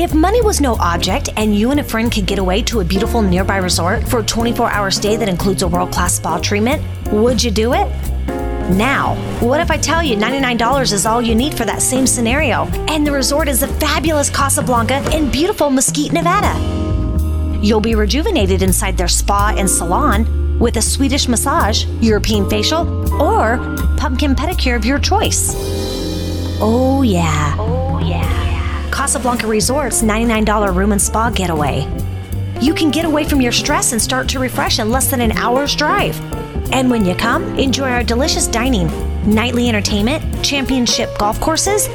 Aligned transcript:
If 0.00 0.14
money 0.14 0.40
was 0.40 0.62
no 0.62 0.76
object 0.76 1.28
and 1.36 1.54
you 1.54 1.72
and 1.72 1.78
a 1.78 1.84
friend 1.84 2.10
could 2.10 2.24
get 2.24 2.38
away 2.38 2.62
to 2.62 2.80
a 2.80 2.84
beautiful 2.84 3.20
nearby 3.20 3.58
resort 3.58 4.08
for 4.08 4.20
a 4.20 4.22
24 4.22 4.70
hour 4.70 4.90
stay 4.90 5.14
that 5.16 5.28
includes 5.28 5.60
a 5.60 5.68
world 5.68 5.92
class 5.92 6.14
spa 6.14 6.38
treatment, 6.38 6.82
would 7.12 7.44
you 7.44 7.50
do 7.50 7.74
it? 7.74 7.86
Now, 8.78 9.14
what 9.40 9.60
if 9.60 9.70
I 9.70 9.76
tell 9.76 10.02
you 10.02 10.16
$99 10.16 10.94
is 10.94 11.04
all 11.04 11.20
you 11.20 11.34
need 11.34 11.52
for 11.52 11.66
that 11.66 11.82
same 11.82 12.06
scenario? 12.06 12.64
And 12.88 13.06
the 13.06 13.12
resort 13.12 13.46
is 13.46 13.60
the 13.60 13.68
fabulous 13.68 14.30
Casablanca 14.30 15.04
in 15.14 15.30
beautiful 15.30 15.68
Mesquite, 15.68 16.14
Nevada. 16.14 16.58
You'll 17.60 17.82
be 17.82 17.94
rejuvenated 17.94 18.62
inside 18.62 18.96
their 18.96 19.06
spa 19.06 19.54
and 19.54 19.68
salon 19.68 20.58
with 20.58 20.78
a 20.78 20.82
Swedish 20.82 21.28
massage, 21.28 21.84
European 22.00 22.48
facial, 22.48 22.88
or 23.20 23.58
pumpkin 23.98 24.34
pedicure 24.34 24.76
of 24.76 24.86
your 24.86 24.98
choice. 24.98 25.52
Oh, 26.58 27.02
yeah. 27.02 27.54
Oh, 27.58 27.98
yeah. 28.02 28.39
Casablanca 29.00 29.46
Resort's 29.46 30.02
$99 30.02 30.76
room 30.76 30.92
and 30.92 31.00
spa 31.00 31.30
getaway. 31.30 31.88
You 32.60 32.74
can 32.74 32.90
get 32.90 33.06
away 33.06 33.24
from 33.24 33.40
your 33.40 33.50
stress 33.50 33.92
and 33.92 34.02
start 34.02 34.28
to 34.28 34.38
refresh 34.38 34.78
in 34.78 34.90
less 34.90 35.10
than 35.10 35.22
an 35.22 35.32
hour's 35.32 35.74
drive. 35.74 36.20
And 36.70 36.90
when 36.90 37.06
you 37.06 37.14
come, 37.14 37.58
enjoy 37.58 37.88
our 37.88 38.04
delicious 38.04 38.46
dining, 38.46 38.88
nightly 39.24 39.70
entertainment, 39.70 40.44
championship 40.44 41.08
golf 41.16 41.40
courses, 41.40 41.88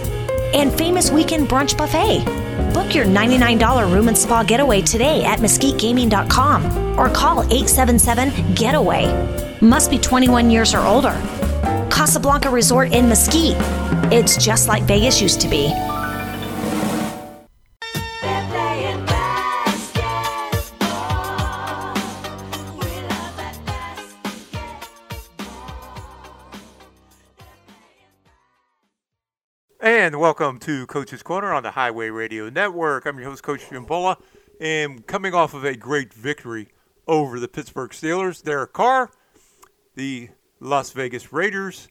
and 0.55 0.73
famous 0.73 1.11
weekend 1.11 1.47
brunch 1.47 1.77
buffet. 1.77 2.25
Book 2.73 2.95
your 2.95 3.05
$99 3.05 3.93
room 3.93 4.07
and 4.07 4.17
spa 4.17 4.41
getaway 4.41 4.81
today 4.81 5.23
at 5.25 5.37
mesquitegaming.com 5.37 6.99
or 6.99 7.07
call 7.09 7.43
877 7.43 8.55
Getaway. 8.55 9.59
Must 9.61 9.91
be 9.91 9.99
21 9.99 10.49
years 10.49 10.73
or 10.73 10.79
older. 10.79 11.13
Casablanca 11.91 12.49
Resort 12.49 12.93
in 12.93 13.07
Mesquite. 13.07 13.57
It's 14.11 14.43
just 14.43 14.67
like 14.67 14.81
Vegas 14.85 15.21
used 15.21 15.39
to 15.41 15.47
be. 15.47 15.71
And 30.05 30.19
welcome 30.19 30.59
to 30.59 30.85
Coach's 30.85 31.23
Corner 31.23 31.51
on 31.51 31.63
the 31.63 31.71
Highway 31.71 32.09
Radio 32.09 32.47
Network. 32.47 33.07
I'm 33.07 33.17
your 33.17 33.27
host, 33.31 33.41
Coach 33.41 33.67
Jim 33.71 33.85
Bulla, 33.85 34.19
and 34.61 35.07
coming 35.07 35.33
off 35.33 35.55
of 35.55 35.65
a 35.65 35.75
great 35.75 36.13
victory 36.13 36.67
over 37.07 37.39
the 37.39 37.47
Pittsburgh 37.47 37.89
Steelers, 37.89 38.43
Derek 38.43 38.71
Carr, 38.71 39.09
the 39.95 40.29
Las 40.59 40.91
Vegas 40.91 41.33
Raiders, 41.33 41.87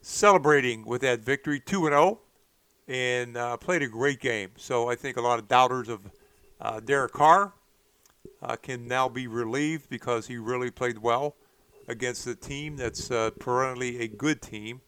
celebrating 0.00 0.86
with 0.86 1.02
that 1.02 1.20
victory, 1.20 1.60
2 1.60 1.88
0, 1.88 2.20
and 2.88 3.36
uh, 3.36 3.58
played 3.58 3.82
a 3.82 3.86
great 3.86 4.20
game. 4.20 4.52
So 4.56 4.88
I 4.88 4.94
think 4.94 5.18
a 5.18 5.20
lot 5.20 5.38
of 5.38 5.46
doubters 5.46 5.90
of 5.90 6.10
uh, 6.58 6.80
Derek 6.80 7.12
Carr 7.12 7.52
uh, 8.40 8.56
can 8.56 8.88
now 8.88 9.10
be 9.10 9.26
relieved 9.26 9.90
because 9.90 10.26
he 10.26 10.38
really 10.38 10.70
played 10.70 10.96
well 10.96 11.36
against 11.86 12.26
a 12.26 12.34
team 12.34 12.78
that's 12.78 13.10
uh, 13.10 13.30
perennially 13.38 14.00
a 14.00 14.08
good 14.08 14.40
team 14.40 14.80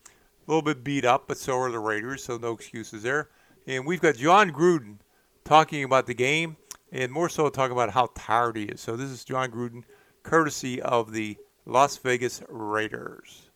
a 0.47 0.51
little 0.51 0.63
bit 0.63 0.85
beat 0.85 1.05
up, 1.05 1.27
but 1.27 1.39
so 1.39 1.59
are 1.59 1.71
the 1.71 1.79
Raiders, 1.79 2.25
so 2.25 2.37
no 2.37 2.53
excuses 2.53 3.03
there. 3.03 3.29
And 3.67 3.87
we've 3.87 4.01
got 4.01 4.17
Jon 4.17 4.51
Gruden 4.51 4.99
talking 5.45 5.85
about 5.85 6.07
the 6.07 6.15
game 6.15 6.57
and 6.93 7.11
more 7.11 7.29
so 7.29 7.49
talking 7.49 7.73
about 7.73 7.91
how 7.91 8.11
tired 8.15 8.57
he 8.57 8.65
is. 8.65 8.81
So 8.81 8.97
this 8.97 9.11
is 9.11 9.25
Jon 9.25 9.51
Gruden, 9.51 9.85
courtesy 10.23 10.81
of 10.81 11.13
the 11.13 11.37
Las 11.67 11.97
Vegas 11.99 12.43
Raiders. 12.49 13.51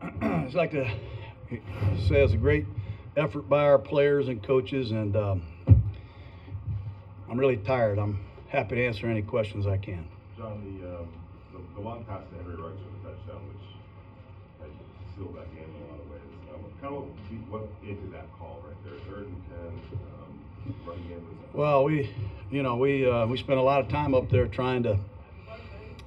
I'd 0.22 0.54
like 0.54 0.70
to 0.70 0.88
say 2.08 2.22
it's 2.22 2.32
a 2.32 2.36
great 2.36 2.64
effort 3.16 3.48
by 3.48 3.64
our 3.64 3.78
players 3.78 4.28
and 4.28 4.42
coaches, 4.42 4.92
and 4.92 5.16
um, 5.16 5.42
I'm 7.28 7.38
really 7.38 7.56
tired. 7.56 7.98
I'm 7.98 8.24
happy 8.48 8.76
to 8.76 8.86
answer 8.86 9.08
any 9.08 9.22
questions 9.22 9.66
I 9.66 9.76
can. 9.76 10.06
John, 10.36 10.78
the, 10.80 11.00
um, 11.00 11.08
the, 11.52 11.74
the 11.74 11.80
long 11.80 12.04
pass 12.04 12.22
to 12.30 12.36
Henry 12.36 12.54
Ruggs 12.54 12.80
for 12.80 13.08
the 13.08 13.14
touchdown, 13.14 13.42
which 13.48 13.67
in 15.20 15.26
a 15.26 15.90
lot 15.90 16.00
of 16.00 16.10
ways. 16.10 16.20
Um, 16.54 17.14
what, 17.50 17.62
that 18.12 18.26
call 18.38 18.62
right 18.66 18.76
there, 18.84 18.94
third 19.08 19.26
and 19.26 19.42
ten, 19.48 19.72
um. 20.20 20.74
Well, 21.52 21.84
we, 21.84 22.14
you 22.50 22.62
know, 22.62 22.76
we 22.76 23.08
uh, 23.08 23.26
we 23.26 23.36
spent 23.36 23.58
a 23.58 23.62
lot 23.62 23.80
of 23.80 23.88
time 23.88 24.14
up 24.14 24.30
there 24.30 24.46
trying 24.46 24.82
to 24.84 24.98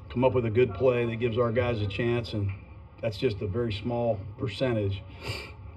come 0.10 0.24
up 0.24 0.34
with 0.34 0.46
a 0.46 0.50
good 0.50 0.74
play 0.74 1.06
that 1.06 1.16
gives 1.18 1.38
our 1.38 1.52
guys 1.52 1.82
a 1.82 1.88
chance, 1.88 2.34
and 2.34 2.52
that's 3.02 3.18
just 3.18 3.42
a 3.42 3.48
very 3.48 3.74
small 3.74 4.20
percentage. 4.38 5.02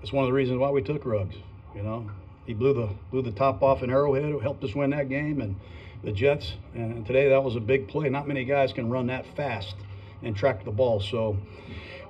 It's 0.02 0.12
one 0.12 0.24
of 0.24 0.28
the 0.28 0.34
reasons 0.34 0.58
why 0.58 0.70
we 0.70 0.82
took 0.82 1.04
Ruggs. 1.04 1.36
You 1.74 1.82
know, 1.82 2.10
he 2.46 2.54
blew 2.54 2.74
the 2.74 2.90
blew 3.10 3.22
the 3.22 3.32
top 3.32 3.62
off 3.62 3.82
in 3.82 3.90
Arrowhead, 3.90 4.24
who 4.24 4.38
helped 4.38 4.62
us 4.64 4.74
win 4.74 4.90
that 4.90 5.08
game, 5.08 5.40
and 5.40 5.56
the 6.04 6.12
Jets. 6.12 6.52
And 6.74 7.04
today 7.06 7.30
that 7.30 7.42
was 7.42 7.56
a 7.56 7.60
big 7.60 7.88
play. 7.88 8.08
Not 8.10 8.28
many 8.28 8.44
guys 8.44 8.72
can 8.72 8.90
run 8.90 9.06
that 9.08 9.24
fast 9.34 9.74
and 10.22 10.36
track 10.36 10.64
the 10.64 10.70
ball. 10.70 11.00
So 11.00 11.36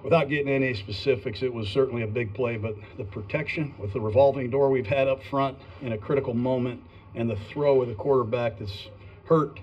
without 0.05 0.29
getting 0.29 0.53
any 0.53 0.75
specifics, 0.75 1.43
it 1.43 1.53
was 1.53 1.67
certainly 1.69 2.03
a 2.03 2.07
big 2.07 2.35
play, 2.35 2.57
but 2.59 2.77
the 2.99 3.05
protection 3.05 3.75
with 3.79 3.93
the 3.95 4.01
revolving 4.01 4.51
door 4.51 4.69
we've 4.71 4.87
had 4.87 5.09
up 5.09 5.21
front 5.25 5.59
in 5.81 5.93
a 5.93 5.99
critical 5.99 6.35
moment 6.35 6.81
and 7.15 7.29
the 7.29 7.37
throw 7.51 7.81
of 7.81 7.89
the 7.89 7.95
quarterback 7.95 8.59
that's 8.59 8.89
hurt, 9.25 9.59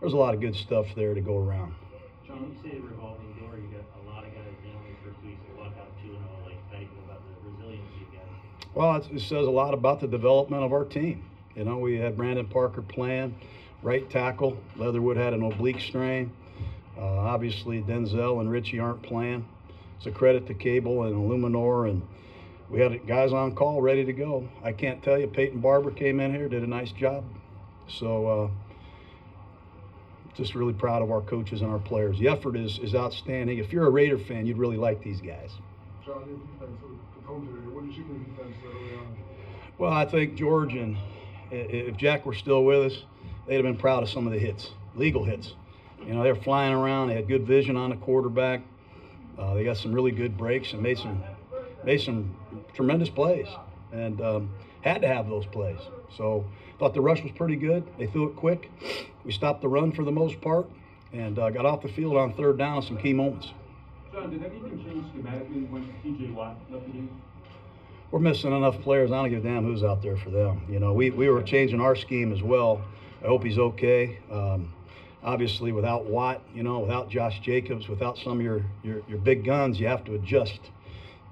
there's 0.00 0.12
a 0.12 0.16
lot 0.16 0.34
of 0.34 0.40
good 0.40 0.54
stuff 0.54 0.86
there 0.94 1.14
to 1.14 1.20
go 1.20 1.38
around. 1.38 1.74
Jon, 2.26 2.42
when 2.42 2.50
you 2.50 2.70
say 2.70 2.78
revolving 2.78 3.32
door, 3.40 3.56
you 3.56 3.68
got 3.68 3.84
a 4.04 4.14
lot 4.14 4.22
of 4.22 4.34
guys 4.34 4.44
down 4.62 4.82
in 4.86 4.96
first 5.02 5.24
week, 5.24 5.38
so 5.48 5.62
walk 5.62 5.72
out 5.80 5.88
2 6.02 6.08
0. 6.08 6.20
Like, 6.44 6.54
how 6.70 6.76
do 6.76 6.82
you 6.82 6.88
feel 6.88 7.04
about 7.04 7.22
the 7.24 7.50
resilience 7.50 7.90
you 7.98 8.06
guys? 8.12 8.68
Well, 8.74 8.96
it 8.96 9.20
says 9.20 9.46
a 9.46 9.50
lot 9.50 9.72
about 9.72 10.00
the 10.00 10.08
development 10.08 10.62
of 10.62 10.74
our 10.74 10.84
team. 10.84 11.24
You 11.54 11.64
know, 11.64 11.78
we 11.78 11.96
had 11.96 12.18
Brandon 12.18 12.46
Parker 12.46 12.82
playing, 12.82 13.34
right 13.82 14.08
tackle. 14.10 14.58
Leatherwood 14.76 15.16
had 15.16 15.32
an 15.32 15.42
oblique 15.42 15.80
strain. 15.80 16.30
Uh, 16.98 17.02
obviously, 17.02 17.80
Denzel 17.80 18.40
and 18.40 18.50
Richie 18.50 18.78
aren't 18.78 19.02
playing. 19.02 19.46
It's 19.96 20.06
a 20.06 20.10
credit 20.10 20.46
to 20.46 20.54
Cable 20.54 21.04
and 21.04 21.14
Illuminor, 21.14 21.86
and 21.86 22.02
we 22.70 22.80
had 22.80 23.06
guys 23.06 23.32
on 23.32 23.54
call 23.54 23.80
ready 23.80 24.04
to 24.04 24.12
go. 24.12 24.48
I 24.62 24.72
can't 24.72 25.02
tell 25.02 25.18
you, 25.18 25.26
Peyton 25.26 25.60
Barber 25.60 25.90
came 25.90 26.20
in 26.20 26.34
here, 26.34 26.48
did 26.48 26.62
a 26.62 26.66
nice 26.66 26.92
job. 26.92 27.24
So, 27.88 28.26
uh, 28.26 28.48
just 30.36 30.54
really 30.54 30.74
proud 30.74 31.02
of 31.02 31.10
our 31.10 31.22
coaches 31.22 31.62
and 31.62 31.70
our 31.70 31.78
players. 31.78 32.18
The 32.18 32.28
effort 32.28 32.56
is, 32.56 32.78
is 32.78 32.94
outstanding. 32.94 33.58
If 33.58 33.72
you're 33.72 33.86
a 33.86 33.90
Raider 33.90 34.18
fan, 34.18 34.46
you'd 34.46 34.58
really 34.58 34.76
like 34.76 35.02
these 35.02 35.20
guys. 35.20 35.50
Well, 39.78 39.92
I 39.92 40.04
think 40.04 40.36
George 40.36 40.74
and 40.74 40.96
if 41.50 41.96
Jack 41.96 42.26
were 42.26 42.34
still 42.34 42.64
with 42.64 42.92
us, 42.92 43.02
they'd 43.46 43.56
have 43.56 43.64
been 43.64 43.76
proud 43.76 44.02
of 44.02 44.08
some 44.08 44.26
of 44.26 44.32
the 44.32 44.38
hits, 44.38 44.70
legal 44.94 45.24
hits. 45.24 45.54
You 46.06 46.14
know, 46.14 46.22
they're 46.22 46.36
flying 46.36 46.74
around. 46.74 47.08
They 47.08 47.14
had 47.14 47.28
good 47.28 47.46
vision 47.46 47.76
on 47.76 47.90
the 47.90 47.96
quarterback. 47.96 48.62
Uh, 49.38 49.54
they 49.54 49.64
got 49.64 49.76
some 49.76 49.92
really 49.92 50.10
good 50.10 50.36
breaks 50.36 50.72
and 50.72 50.82
made 50.82 50.98
some 50.98 51.22
made 51.84 52.00
some 52.00 52.34
tremendous 52.74 53.08
plays, 53.08 53.46
and 53.92 54.20
um, 54.20 54.50
had 54.80 55.02
to 55.02 55.08
have 55.08 55.28
those 55.28 55.46
plays. 55.46 55.78
So 56.16 56.44
thought 56.78 56.94
the 56.94 57.00
rush 57.00 57.22
was 57.22 57.32
pretty 57.32 57.56
good. 57.56 57.84
They 57.98 58.06
threw 58.06 58.28
it 58.28 58.36
quick. 58.36 58.70
We 59.24 59.32
stopped 59.32 59.62
the 59.62 59.68
run 59.68 59.92
for 59.92 60.04
the 60.04 60.12
most 60.12 60.40
part, 60.40 60.68
and 61.12 61.38
uh, 61.38 61.50
got 61.50 61.66
off 61.66 61.82
the 61.82 61.88
field 61.88 62.16
on 62.16 62.34
third 62.34 62.58
down 62.58 62.78
in 62.78 62.82
some 62.82 62.98
key 62.98 63.12
moments. 63.12 63.52
Jon, 64.12 64.30
did 64.30 64.42
anything 64.42 64.82
change 64.84 65.04
schematically 65.12 65.68
when 65.70 65.92
T.J. 66.02 66.30
Watt 66.32 66.56
left 66.70 66.86
the 66.86 66.92
game? 66.92 67.20
We're 68.10 68.20
missing 68.20 68.56
enough 68.56 68.80
players. 68.80 69.10
I 69.10 69.16
don't 69.16 69.30
give 69.30 69.44
a 69.44 69.48
damn 69.48 69.64
who's 69.64 69.82
out 69.82 70.00
there 70.00 70.16
for 70.16 70.30
them. 70.30 70.64
You 70.70 70.78
know, 70.78 70.92
we, 70.92 71.10
we 71.10 71.28
were 71.28 71.42
changing 71.42 71.80
our 71.80 71.96
scheme 71.96 72.32
as 72.32 72.42
well. 72.42 72.80
I 73.22 73.26
hope 73.26 73.44
he's 73.44 73.58
okay. 73.58 74.18
Um, 74.30 74.72
obviously 75.26 75.72
without 75.72 76.06
Watt, 76.06 76.40
you 76.54 76.62
know, 76.62 76.78
without 76.78 77.10
Josh 77.10 77.40
Jacobs, 77.40 77.88
without 77.88 78.16
some 78.16 78.38
of 78.38 78.42
your, 78.42 78.62
your, 78.82 79.02
your 79.08 79.18
big 79.18 79.44
guns, 79.44 79.78
you 79.78 79.88
have 79.88 80.04
to 80.04 80.14
adjust. 80.14 80.60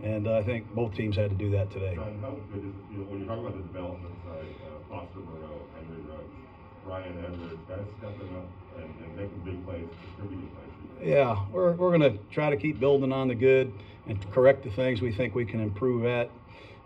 And 0.02 0.26
uh, 0.26 0.38
I 0.38 0.42
think 0.42 0.74
both 0.74 0.94
teams 0.94 1.16
had 1.16 1.30
to 1.30 1.36
do 1.36 1.50
that 1.52 1.70
today. 1.70 1.94
Jon, 1.94 2.18
how 2.20 2.30
good 2.52 2.64
is 2.64 2.70
it 2.70 2.74
feel 2.90 3.04
when 3.04 3.20
you 3.20 3.26
talk 3.26 3.38
about 3.38 3.56
the 3.56 3.62
development 3.62 4.12
side, 4.26 4.44
uh, 4.66 4.88
Foster 4.90 5.20
Moreau, 5.20 5.60
Henry 5.76 6.02
Ruggs, 6.10 6.24
Bryan 6.84 7.24
Edwards, 7.24 7.54
guys 7.68 7.78
stepping 7.98 8.36
up 8.36 8.48
and, 8.76 8.90
and 9.04 9.16
making 9.16 9.40
big 9.44 9.64
plays, 9.64 9.86
distributing 10.06 10.48
plays? 10.48 11.08
Yeah, 11.08 11.38
we're, 11.52 11.72
we're 11.72 11.96
going 11.96 12.12
to 12.12 12.18
try 12.32 12.50
to 12.50 12.56
keep 12.56 12.80
building 12.80 13.12
on 13.12 13.28
the 13.28 13.34
good 13.36 13.72
and 14.08 14.18
correct 14.32 14.64
the 14.64 14.70
things 14.70 15.00
we 15.00 15.12
think 15.12 15.36
we 15.36 15.44
can 15.44 15.60
improve 15.60 16.04
at. 16.04 16.30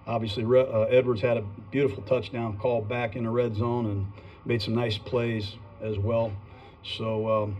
Obviously, 0.07 0.45
uh, 0.45 0.83
Edwards 0.83 1.23
had 1.23 1.39
a 1.39 1.45
beautiful 1.71 2.03
touchdown 2.05 2.59
call 2.59 2.83
back 2.83 3.17
in 3.17 3.25
the 3.25 3.31
red 3.31 3.57
zone 3.57 3.87
and 3.87 4.07
made 4.45 4.63
some 4.63 4.75
nice 4.75 4.99
plays 4.99 5.57
as 5.83 5.99
well. 5.99 6.33
So 6.97 7.29
um, 7.29 7.57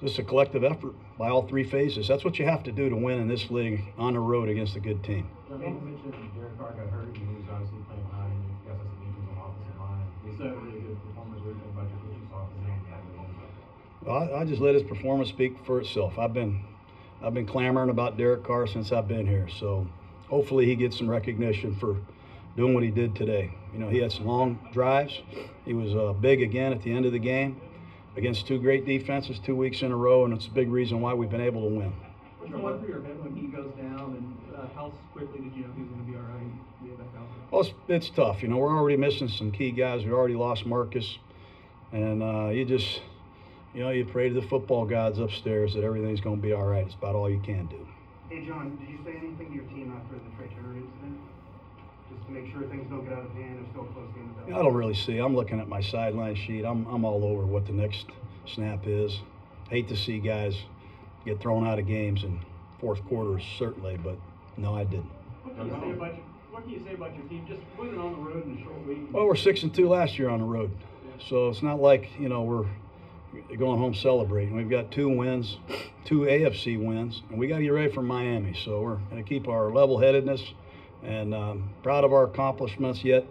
just 0.00 0.18
a 0.18 0.22
collective 0.22 0.64
effort 0.64 0.94
by 1.18 1.28
all 1.28 1.46
three 1.46 1.64
phases. 1.64 2.08
That's 2.08 2.24
what 2.24 2.38
you 2.38 2.44
have 2.44 2.62
to 2.64 2.72
do 2.72 2.88
to 2.88 2.96
win 2.96 3.20
in 3.20 3.28
this 3.28 3.50
league 3.50 3.84
on 3.96 4.14
the 4.14 4.20
road 4.20 4.48
against 4.48 4.74
a 4.76 4.80
good 4.80 5.02
team. 5.04 5.28
You 5.48 5.58
mentioned 5.58 6.14
Derek 6.34 6.58
Carr 6.58 6.72
got 6.72 6.90
hurt 6.90 7.16
he 7.16 7.22
was 7.22 7.44
obviously 7.52 7.78
playing 7.86 8.04
high 8.10 8.26
and 8.26 8.42
you 8.42 8.56
guys 8.66 8.76
had 8.76 8.88
some 8.90 8.98
injuries 9.06 9.28
on 9.30 9.50
offensive 9.50 9.78
line. 9.80 10.06
He 10.24 10.36
said 10.36 10.50
really 10.66 10.80
good 10.80 10.98
performance. 11.06 11.44
What 11.44 11.44
do 11.44 11.48
you 11.48 11.60
think 11.62 11.72
about 11.74 11.88
your 11.88 11.98
coaching 12.02 12.28
saw 12.30 14.10
well, 14.10 14.36
I, 14.36 14.40
I 14.40 14.44
just 14.44 14.60
let 14.60 14.74
his 14.74 14.82
performance 14.82 15.28
speak 15.28 15.64
for 15.64 15.80
itself. 15.80 16.18
I've 16.18 16.34
been 16.34 16.64
I've 17.22 17.34
been 17.34 17.46
clamoring 17.46 17.90
about 17.90 18.18
Derek 18.18 18.42
Carr 18.42 18.66
since 18.66 18.90
I've 18.90 19.06
been 19.06 19.26
here. 19.26 19.48
So 19.48 19.86
hopefully 20.28 20.66
he 20.66 20.74
gets 20.74 20.98
some 20.98 21.08
recognition 21.08 21.76
for 21.76 21.96
doing 22.56 22.74
what 22.74 22.82
he 22.82 22.90
did 22.90 23.14
today. 23.14 23.54
You 23.72 23.78
know, 23.78 23.88
he 23.88 23.98
had 23.98 24.12
some 24.12 24.26
long 24.26 24.58
drives. 24.72 25.22
He 25.64 25.72
was 25.72 25.94
uh, 25.94 26.12
big 26.14 26.42
again 26.42 26.72
at 26.72 26.82
the 26.82 26.92
end 26.92 27.06
of 27.06 27.12
the 27.12 27.18
game 27.18 27.60
against 28.16 28.46
two 28.46 28.58
great 28.58 28.86
defenses 28.86 29.38
two 29.44 29.56
weeks 29.56 29.82
in 29.82 29.92
a 29.92 29.96
row, 29.96 30.24
and 30.24 30.34
it's 30.34 30.46
a 30.46 30.50
big 30.50 30.70
reason 30.70 31.00
why 31.00 31.14
we've 31.14 31.30
been 31.30 31.40
able 31.40 31.62
to 31.62 31.74
win. 31.74 31.92
What's 32.38 32.52
the 32.52 32.58
one 32.58 32.78
through 32.80 32.88
your 32.88 33.02
head 33.02 33.22
when 33.24 33.34
he 33.34 33.46
goes 33.46 33.72
down, 33.80 34.16
and 34.16 34.56
uh, 34.56 34.66
how 34.74 34.92
quickly 35.12 35.40
did 35.40 35.54
you 35.56 35.62
know 35.62 35.72
he 35.74 35.82
was 35.82 35.90
going 35.90 36.04
to 36.04 36.12
be 36.12 36.16
all 36.16 36.22
right? 36.22 36.82
Be 36.82 36.90
back 36.90 37.06
out? 37.16 37.26
Well, 37.50 37.60
it's, 37.62 37.72
it's 37.88 38.10
tough. 38.10 38.42
You 38.42 38.48
know, 38.48 38.58
we're 38.58 38.76
already 38.76 38.96
missing 38.96 39.28
some 39.28 39.50
key 39.50 39.70
guys. 39.70 40.04
We 40.04 40.12
already 40.12 40.34
lost 40.34 40.66
Marcus, 40.66 41.18
and 41.92 42.22
uh, 42.22 42.48
you 42.48 42.64
just, 42.64 43.00
you 43.72 43.80
know, 43.82 43.90
you 43.90 44.04
pray 44.04 44.28
to 44.28 44.34
the 44.34 44.46
football 44.46 44.84
gods 44.84 45.18
upstairs 45.18 45.74
that 45.74 45.84
everything's 45.84 46.20
going 46.20 46.36
to 46.36 46.42
be 46.42 46.52
all 46.52 46.66
right. 46.66 46.84
It's 46.84 46.94
about 46.94 47.14
all 47.14 47.30
you 47.30 47.40
can 47.40 47.66
do. 47.66 47.86
Hey, 48.28 48.44
John, 48.46 48.76
did 48.76 48.88
you 48.88 48.98
say 49.04 49.16
anything 49.16 49.48
to 49.48 49.54
your 49.54 49.64
team 49.70 49.94
after 49.94 50.16
the 50.16 50.30
Trey 50.36 50.50
Turner 50.54 50.74
incident? 50.74 51.20
Just 52.10 52.26
to 52.26 52.32
make 52.32 52.50
sure 52.50 52.66
things 52.66 52.90
don't 52.90 53.04
get 53.04 53.14
out 53.14 53.24
of 53.24 53.32
hand 53.32 53.62
or 53.62 53.70
still 53.70 53.86
a 53.86 53.92
close 53.94 54.10
game 54.12 54.26
with 54.26 54.33
that? 54.33 54.33
I 54.46 54.50
don't 54.62 54.74
really 54.74 54.94
see. 54.94 55.18
I'm 55.18 55.34
looking 55.34 55.60
at 55.60 55.68
my 55.68 55.80
sideline 55.80 56.34
sheet. 56.34 56.64
I'm, 56.64 56.86
I'm 56.86 57.04
all 57.04 57.24
over 57.24 57.46
what 57.46 57.66
the 57.66 57.72
next 57.72 58.06
snap 58.46 58.86
is. 58.86 59.20
Hate 59.70 59.88
to 59.88 59.96
see 59.96 60.18
guys 60.18 60.56
get 61.24 61.40
thrown 61.40 61.66
out 61.66 61.78
of 61.78 61.86
games 61.86 62.24
in 62.24 62.38
fourth 62.78 63.02
quarters, 63.06 63.42
certainly, 63.58 63.96
but 63.96 64.18
no, 64.56 64.74
I 64.74 64.84
didn't. 64.84 65.10
What 65.44 65.56
can 65.56 65.68
you 65.68 65.80
say 65.80 65.92
about 65.92 66.14
your 66.14 66.24
What 66.50 66.62
can 66.62 66.72
you 66.72 66.84
say 66.84 66.94
about 66.94 67.14
your 67.16 67.24
team? 67.26 67.46
Just 67.48 67.60
winning 67.78 67.98
on 67.98 68.12
the 68.12 68.18
road 68.18 68.46
in 68.46 68.58
a 68.58 68.62
short 68.62 68.86
week. 68.86 68.98
Well, 69.12 69.26
we're 69.26 69.36
six 69.36 69.62
and 69.62 69.74
two 69.74 69.88
last 69.88 70.18
year 70.18 70.28
on 70.28 70.40
the 70.40 70.46
road, 70.46 70.70
so 71.28 71.48
it's 71.48 71.62
not 71.62 71.80
like 71.80 72.10
you 72.18 72.28
know 72.28 72.42
we're 72.42 72.66
going 73.56 73.78
home 73.78 73.94
celebrating. 73.94 74.54
We've 74.54 74.70
got 74.70 74.90
two 74.90 75.08
wins, 75.08 75.58
two 76.04 76.20
AFC 76.20 76.82
wins, 76.82 77.22
and 77.30 77.38
we 77.38 77.48
got 77.48 77.58
to 77.58 77.62
get 77.62 77.70
ready 77.70 77.92
for 77.92 78.02
Miami. 78.02 78.54
So 78.64 78.80
we're 78.82 78.96
going 79.10 79.22
to 79.22 79.28
keep 79.28 79.48
our 79.48 79.70
level-headedness 79.72 80.42
and 81.02 81.34
um, 81.34 81.70
proud 81.82 82.04
of 82.04 82.12
our 82.12 82.24
accomplishments. 82.24 83.02
Yet, 83.02 83.26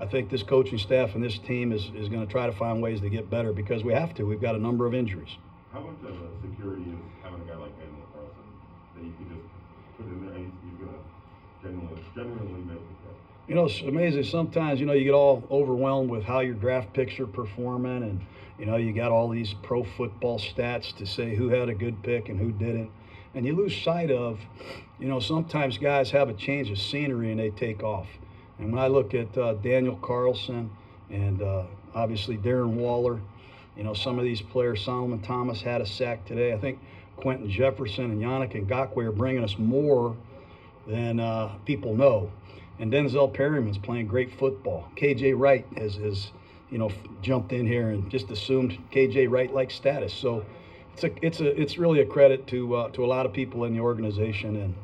I 0.00 0.06
think 0.06 0.30
this 0.30 0.44
coaching 0.44 0.78
staff 0.78 1.14
and 1.14 1.24
this 1.24 1.38
team 1.38 1.72
is, 1.72 1.90
is 1.96 2.08
going 2.08 2.24
to 2.24 2.30
try 2.30 2.46
to 2.46 2.52
find 2.52 2.80
ways 2.80 3.00
to 3.00 3.10
get 3.10 3.28
better 3.28 3.52
because 3.52 3.82
we 3.82 3.92
have 3.92 4.14
to. 4.14 4.24
We've 4.24 4.40
got 4.40 4.54
a 4.54 4.58
number 4.58 4.86
of 4.86 4.94
injuries. 4.94 5.36
How 5.72 5.80
much 5.80 5.96
of 6.08 6.14
a 6.14 6.48
security 6.48 6.82
is 6.82 6.98
having 7.22 7.40
a 7.40 7.44
guy 7.44 7.56
like 7.56 7.76
Daniel 7.78 8.06
Carlson 8.14 8.46
that 8.94 9.04
you 9.04 9.12
can 9.18 9.28
just 9.28 9.48
put 9.96 10.06
in 10.06 10.24
there 10.24 10.34
and 10.34 10.44
he's, 10.44 10.70
he's 10.70 10.86
gonna 10.86 10.98
genuinely, 11.62 12.04
genuinely 12.14 12.60
make 12.62 12.78
the 12.78 12.94
play? 13.02 13.14
You 13.48 13.54
know, 13.56 13.64
it's 13.64 13.80
amazing. 13.80 14.22
Sometimes, 14.24 14.78
you 14.78 14.86
know, 14.86 14.92
you 14.92 15.04
get 15.04 15.14
all 15.14 15.42
overwhelmed 15.50 16.10
with 16.10 16.22
how 16.22 16.40
your 16.40 16.54
draft 16.54 16.92
picks 16.92 17.18
are 17.18 17.26
performing, 17.26 18.02
and 18.02 18.20
you 18.58 18.66
know, 18.66 18.76
you 18.76 18.92
got 18.92 19.10
all 19.10 19.28
these 19.28 19.54
pro 19.62 19.82
football 19.82 20.38
stats 20.38 20.94
to 20.96 21.06
say 21.06 21.34
who 21.34 21.48
had 21.48 21.68
a 21.68 21.74
good 21.74 22.02
pick 22.02 22.28
and 22.28 22.38
who 22.38 22.52
didn't, 22.52 22.90
and 23.34 23.44
you 23.44 23.56
lose 23.56 23.76
sight 23.82 24.10
of, 24.10 24.38
you 24.98 25.08
know, 25.08 25.18
sometimes 25.18 25.76
guys 25.76 26.10
have 26.10 26.28
a 26.28 26.34
change 26.34 26.70
of 26.70 26.78
scenery 26.78 27.30
and 27.30 27.40
they 27.40 27.50
take 27.50 27.82
off. 27.82 28.06
And 28.58 28.72
when 28.72 28.82
I 28.82 28.88
look 28.88 29.14
at 29.14 29.36
uh, 29.36 29.54
Daniel 29.54 29.96
Carlson 29.96 30.70
and 31.10 31.42
uh, 31.42 31.64
obviously 31.94 32.36
Darren 32.36 32.74
Waller, 32.74 33.20
you 33.76 33.84
know, 33.84 33.94
some 33.94 34.18
of 34.18 34.24
these 34.24 34.40
players, 34.40 34.84
Solomon 34.84 35.20
Thomas 35.20 35.60
had 35.60 35.80
a 35.80 35.86
sack 35.86 36.24
today. 36.24 36.52
I 36.52 36.58
think 36.58 36.80
Quinton 37.16 37.48
Jefferson 37.48 38.06
and 38.06 38.20
Yannick 38.20 38.52
Ngakoue 38.66 39.04
are 39.04 39.12
bringing 39.12 39.44
us 39.44 39.56
more 39.58 40.16
than 40.86 41.20
uh, 41.20 41.54
people 41.64 41.94
know. 41.94 42.30
And 42.80 42.92
Denzel 42.92 43.32
Perryman's 43.32 43.78
playing 43.78 44.06
great 44.06 44.32
football. 44.38 44.88
KJ 44.96 45.38
Wright 45.38 45.66
has, 45.76 45.96
has 45.96 46.30
you 46.70 46.78
know, 46.78 46.90
jumped 47.22 47.52
in 47.52 47.66
here 47.66 47.90
and 47.90 48.10
just 48.10 48.30
assumed 48.30 48.78
KJ 48.92 49.30
Wright 49.30 49.52
like 49.52 49.70
status. 49.70 50.12
So 50.12 50.44
it's 50.92 51.04
a, 51.04 51.10
it's 51.24 51.40
a, 51.40 51.60
it's 51.60 51.78
really 51.78 52.00
a 52.00 52.06
credit 52.06 52.46
to 52.48 52.74
uh, 52.74 52.88
to 52.90 53.04
a 53.04 53.06
lot 53.06 53.26
of 53.26 53.32
people 53.32 53.64
in 53.64 53.74
the 53.74 53.80
organization, 53.80 54.56
and 54.56 54.74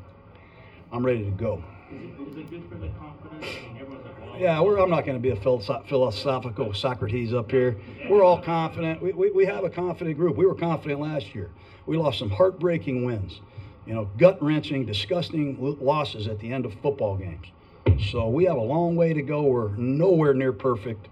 I'm 0.93 1.05
ready 1.05 1.25
to 1.25 1.31
go. 1.31 1.63
Is 1.95 2.19
it, 2.19 2.29
is 2.31 2.37
it 2.39 2.51
good 2.51 2.69
for 2.69 2.77
the 2.77 2.89
confidence? 2.99 3.45
I 3.45 3.73
mean, 3.73 3.77
everyone's 3.81 4.05
like, 4.05 4.21
well, 4.27 4.39
Yeah, 4.39 4.61
we're, 4.61 4.79
I'm 4.79 4.91
not 4.91 5.05
going 5.07 5.17
to 5.17 5.23
be 5.23 5.31
a 5.31 5.37
philosophical 5.37 6.73
Socrates 6.75 7.33
up 7.35 7.51
here. 7.51 7.77
We're 8.09 8.25
all 8.25 8.41
confident. 8.41 9.01
We, 9.03 9.13
we, 9.13 9.31
we 9.31 9.47
have 9.47 9.65
a 9.65 9.71
confident 9.71 10.17
group. 10.17 10.37
We 10.37 10.47
were 10.47 10.55
confident 10.55 11.01
last 11.01 11.35
year. 11.35 11.51
We 11.87 11.97
lost 11.97 12.19
some 12.19 12.31
heartbreaking 12.31 13.05
wins, 13.05 13.41
you 13.87 13.95
know, 13.95 14.09
gut 14.19 14.43
wrenching, 14.43 14.87
disgusting 14.87 15.57
losses 15.81 16.27
at 16.29 16.39
the 16.41 16.53
end 16.53 16.65
of 16.65 16.75
football 16.81 17.17
games. 17.17 17.47
So 18.11 18.29
we 18.29 18.45
have 18.45 18.57
a 18.57 18.63
long 18.63 18.97
way 18.97 19.13
to 19.13 19.23
go. 19.23 19.43
We're 19.43 19.69
nowhere 19.77 20.35
near 20.35 20.53
perfect. 20.53 21.09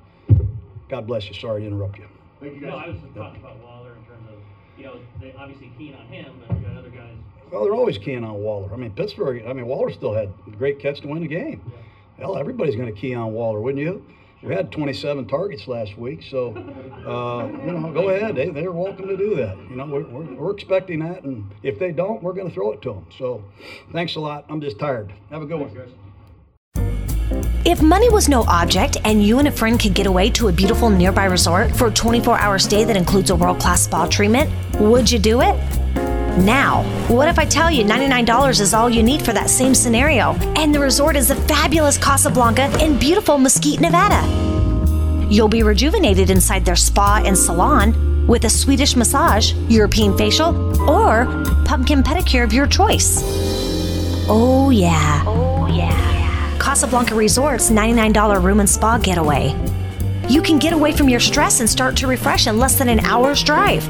God 0.89 1.07
bless 1.07 1.29
you. 1.29 1.35
Sorry 1.35 1.61
to 1.63 1.67
interrupt 1.67 1.99
you. 1.99 2.09
no, 2.41 2.77
I 2.77 2.89
was 2.89 2.99
just 3.01 3.15
talking 3.15 3.41
about 3.41 3.59
Waller 3.63 3.91
in 3.93 4.05
terms 4.05 4.29
of, 4.29 4.35
you 4.79 4.85
know, 4.87 4.99
they 5.21 5.35
obviously 5.39 5.71
keen 5.79 5.95
on 5.95 6.07
him, 6.07 6.35
but 6.47 6.57
you 6.59 6.67
got 6.67 6.77
other 6.77 6.91
guys. 6.91 7.12
Well, 7.53 7.65
they're 7.65 7.75
always 7.75 7.99
keying 7.99 8.25
on 8.25 8.35
Waller. 8.37 8.73
I 8.73 8.77
mean, 8.77 8.93
Pittsburgh, 8.93 9.45
I 9.47 9.53
mean, 9.53 9.67
Waller 9.67 9.93
still 9.93 10.15
had 10.15 10.33
a 10.47 10.51
great 10.57 10.81
catch 10.81 11.03
to 11.03 11.09
win 11.09 11.21
the 11.21 11.29
game. 11.29 11.61
Hell, 12.19 12.39
everybody's 12.39 12.77
going 12.77 12.93
to 12.93 12.99
key 12.99 13.15
on 13.15 13.35
Waller, 13.35 13.61
wouldn't 13.61 13.83
you? 13.83 14.07
We 14.43 14.55
had 14.55 14.73
27 14.73 15.29
targets 15.29 15.69
last 15.69 15.97
week, 15.99 16.23
so, 16.29 16.49
uh, 16.49 17.47
you 17.65 17.73
know, 17.73 17.93
go 17.93 18.09
ahead. 18.09 18.35
They, 18.35 18.49
they're 18.49 18.73
welcome 18.73 19.07
to 19.07 19.17
do 19.17 19.37
that. 19.37 19.57
You 19.71 19.77
know, 19.77 19.87
we're, 19.87 20.05
we're, 20.05 20.35
we're 20.35 20.51
expecting 20.51 21.01
that, 21.01 21.25
and 21.25 21.49
if 21.63 21.79
they 21.79 21.93
don't, 21.93 22.23
we're 22.23 22.33
going 22.33 22.49
to 22.49 22.55
throw 22.55 22.73
it 22.73 22.81
to 22.83 22.95
them. 22.95 23.07
So, 23.19 23.45
thanks 23.93 24.17
a 24.17 24.21
lot. 24.21 24.47
I'm 24.49 24.61
just 24.61 24.79
tired. 24.81 25.13
Have 25.31 25.43
a 25.43 25.47
good 25.47 25.61
one. 25.61 25.75
Guys. 25.75 25.91
If 27.65 27.83
money 27.83 28.09
was 28.09 28.29
no 28.29 28.43
object 28.45 28.97
and 29.05 29.23
you 29.23 29.39
and 29.39 29.47
a 29.47 29.53
friend 29.53 29.79
could 29.79 29.95
get 29.95 30.07
away 30.07 30.31
to 30.31 30.49
a 30.49 30.53
beautiful 30.53 30.91
nearby 30.91 31.27
resort 31.27 31.77
for 31.77 31.89
a 31.89 31.93
24 31.93 32.39
hour 32.39 32.59
stay 32.59 32.85
that 32.85 32.97
includes 32.97 33.31
a 33.31 33.37
world 33.37 33.61
class 33.61 33.83
spa 33.83 34.07
treatment, 34.07 34.51
would 34.81 35.09
you 35.09 35.21
do 35.21 35.43
it? 35.43 35.82
Now, 36.39 36.83
what 37.09 37.29
if 37.29 37.39
I 37.39 37.45
tell 37.45 37.71
you 37.71 37.85
$99 37.85 38.61
is 38.61 38.73
all 38.73 38.89
you 38.89 39.03
need 39.03 39.23
for 39.23 39.35
that 39.35 39.51
same 39.51 39.75
scenario? 39.75 40.33
And 40.57 40.75
the 40.75 40.81
resort 40.81 41.15
is 41.15 41.29
the 41.29 41.35
fabulous 41.35 41.99
Casablanca 41.99 42.73
in 42.83 42.99
beautiful 42.99 43.37
Mesquite, 43.37 43.81
Nevada. 43.81 44.27
You'll 45.29 45.49
be 45.49 45.63
rejuvenated 45.63 46.31
inside 46.31 46.65
their 46.65 46.77
spa 46.77 47.23
and 47.25 47.37
salon 47.37 48.27
with 48.27 48.45
a 48.45 48.51
Swedish 48.51 48.97
massage, 48.97 49.53
European 49.69 50.17
facial, 50.17 50.55
or 50.89 51.27
pumpkin 51.67 52.03
pedicure 52.03 52.45
of 52.45 52.53
your 52.53 52.67
choice. 52.67 53.21
Oh, 54.27 54.71
yeah. 54.71 55.23
Oh, 55.27 55.67
yeah. 55.67 56.59
Casablanca 56.59 57.15
Resort's 57.15 57.71
$99 57.71 58.43
room 58.43 58.61
and 58.61 58.71
spa 58.71 58.97
getaway. 58.97 59.55
You 60.29 60.41
can 60.41 60.59
get 60.59 60.73
away 60.73 60.93
from 60.93 61.11
your 61.11 61.21
stress 61.21 61.61
and 61.61 61.69
start 61.69 61.95
to 61.99 62.07
refresh 62.07 62.47
in 62.47 62.59
less 62.59 62.79
than 62.79 62.89
an 62.89 63.01
hour's 63.01 63.43
drive. 63.43 63.87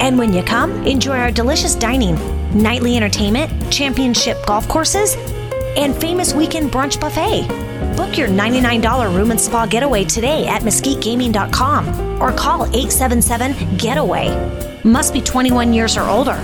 And 0.00 0.18
when 0.18 0.32
you 0.32 0.42
come, 0.42 0.86
enjoy 0.86 1.16
our 1.16 1.30
delicious 1.30 1.74
dining, 1.74 2.16
nightly 2.60 2.96
entertainment, 2.96 3.72
championship 3.72 4.44
golf 4.46 4.68
courses, 4.68 5.16
and 5.76 5.94
famous 5.94 6.34
weekend 6.34 6.70
brunch 6.70 7.00
buffet. 7.00 7.48
Book 7.96 8.16
your 8.16 8.28
$99 8.28 9.14
room 9.14 9.30
and 9.30 9.40
spa 9.40 9.66
getaway 9.66 10.04
today 10.04 10.46
at 10.46 10.62
mesquitegaming.com 10.62 12.20
or 12.20 12.32
call 12.32 12.64
877 12.66 13.76
Getaway. 13.76 14.80
Must 14.84 15.12
be 15.12 15.20
21 15.20 15.72
years 15.72 15.96
or 15.96 16.08
older. 16.08 16.36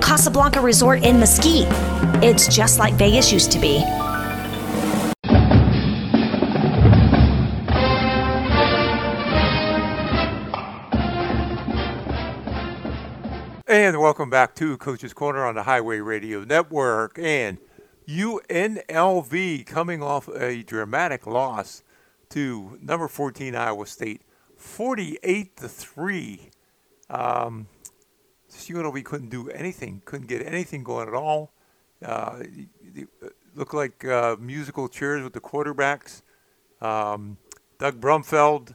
Casablanca 0.00 0.60
Resort 0.60 1.04
in 1.04 1.20
Mesquite. 1.20 1.68
It's 2.22 2.54
just 2.54 2.78
like 2.78 2.94
Vegas 2.94 3.32
used 3.32 3.52
to 3.52 3.58
be. 3.58 3.84
And 13.82 13.98
welcome 13.98 14.28
back 14.28 14.54
to 14.56 14.76
Coach's 14.76 15.14
Corner 15.14 15.42
on 15.46 15.54
the 15.54 15.62
Highway 15.62 16.00
Radio 16.00 16.44
Network. 16.44 17.18
And 17.18 17.56
UNLV 18.06 19.64
coming 19.64 20.02
off 20.02 20.28
a 20.28 20.62
dramatic 20.64 21.26
loss 21.26 21.82
to 22.28 22.78
number 22.82 23.08
14 23.08 23.54
Iowa 23.54 23.86
State, 23.86 24.20
48 24.58 25.56
to 25.56 25.66
3. 25.66 26.50
Um, 27.08 27.68
UNLV 28.50 29.02
couldn't 29.02 29.30
do 29.30 29.48
anything, 29.48 30.02
couldn't 30.04 30.26
get 30.26 30.46
anything 30.46 30.84
going 30.84 31.08
at 31.08 31.14
all. 31.14 31.54
Uh, 32.04 32.42
it 32.94 33.08
looked 33.54 33.72
like 33.72 34.04
uh, 34.04 34.36
musical 34.38 34.90
chairs 34.90 35.22
with 35.22 35.32
the 35.32 35.40
quarterbacks. 35.40 36.20
Um, 36.82 37.38
Doug 37.78 37.98
Brumfield 37.98 38.74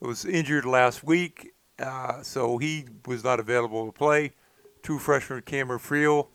was 0.00 0.24
injured 0.24 0.64
last 0.64 1.04
week, 1.04 1.52
uh, 1.78 2.24
so 2.24 2.58
he 2.58 2.86
was 3.06 3.22
not 3.22 3.38
available 3.38 3.86
to 3.86 3.92
play. 3.92 4.32
True 4.82 4.98
freshmen, 4.98 5.42
Cameron 5.42 5.78
Friel, 5.78 6.28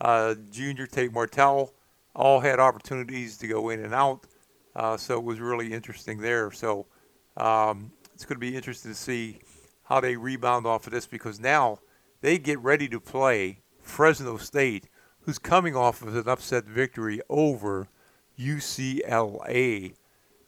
uh, 0.00 0.34
junior 0.50 0.86
Tate 0.86 1.12
Martell, 1.12 1.72
all 2.14 2.40
had 2.40 2.58
opportunities 2.60 3.38
to 3.38 3.46
go 3.46 3.70
in 3.70 3.82
and 3.84 3.94
out. 3.94 4.26
Uh, 4.74 4.96
so 4.96 5.18
it 5.18 5.24
was 5.24 5.40
really 5.40 5.72
interesting 5.72 6.20
there. 6.20 6.50
So 6.50 6.86
um, 7.36 7.90
it's 8.14 8.24
going 8.24 8.36
to 8.36 8.40
be 8.40 8.54
interesting 8.54 8.90
to 8.92 8.96
see 8.96 9.38
how 9.84 10.00
they 10.00 10.16
rebound 10.16 10.66
off 10.66 10.86
of 10.86 10.92
this 10.92 11.06
because 11.06 11.40
now 11.40 11.78
they 12.20 12.38
get 12.38 12.58
ready 12.58 12.88
to 12.88 13.00
play 13.00 13.60
Fresno 13.80 14.36
State, 14.36 14.88
who's 15.20 15.38
coming 15.38 15.76
off 15.76 16.02
of 16.02 16.14
an 16.14 16.28
upset 16.28 16.64
victory 16.64 17.20
over 17.28 17.88
UCLA. 18.38 19.94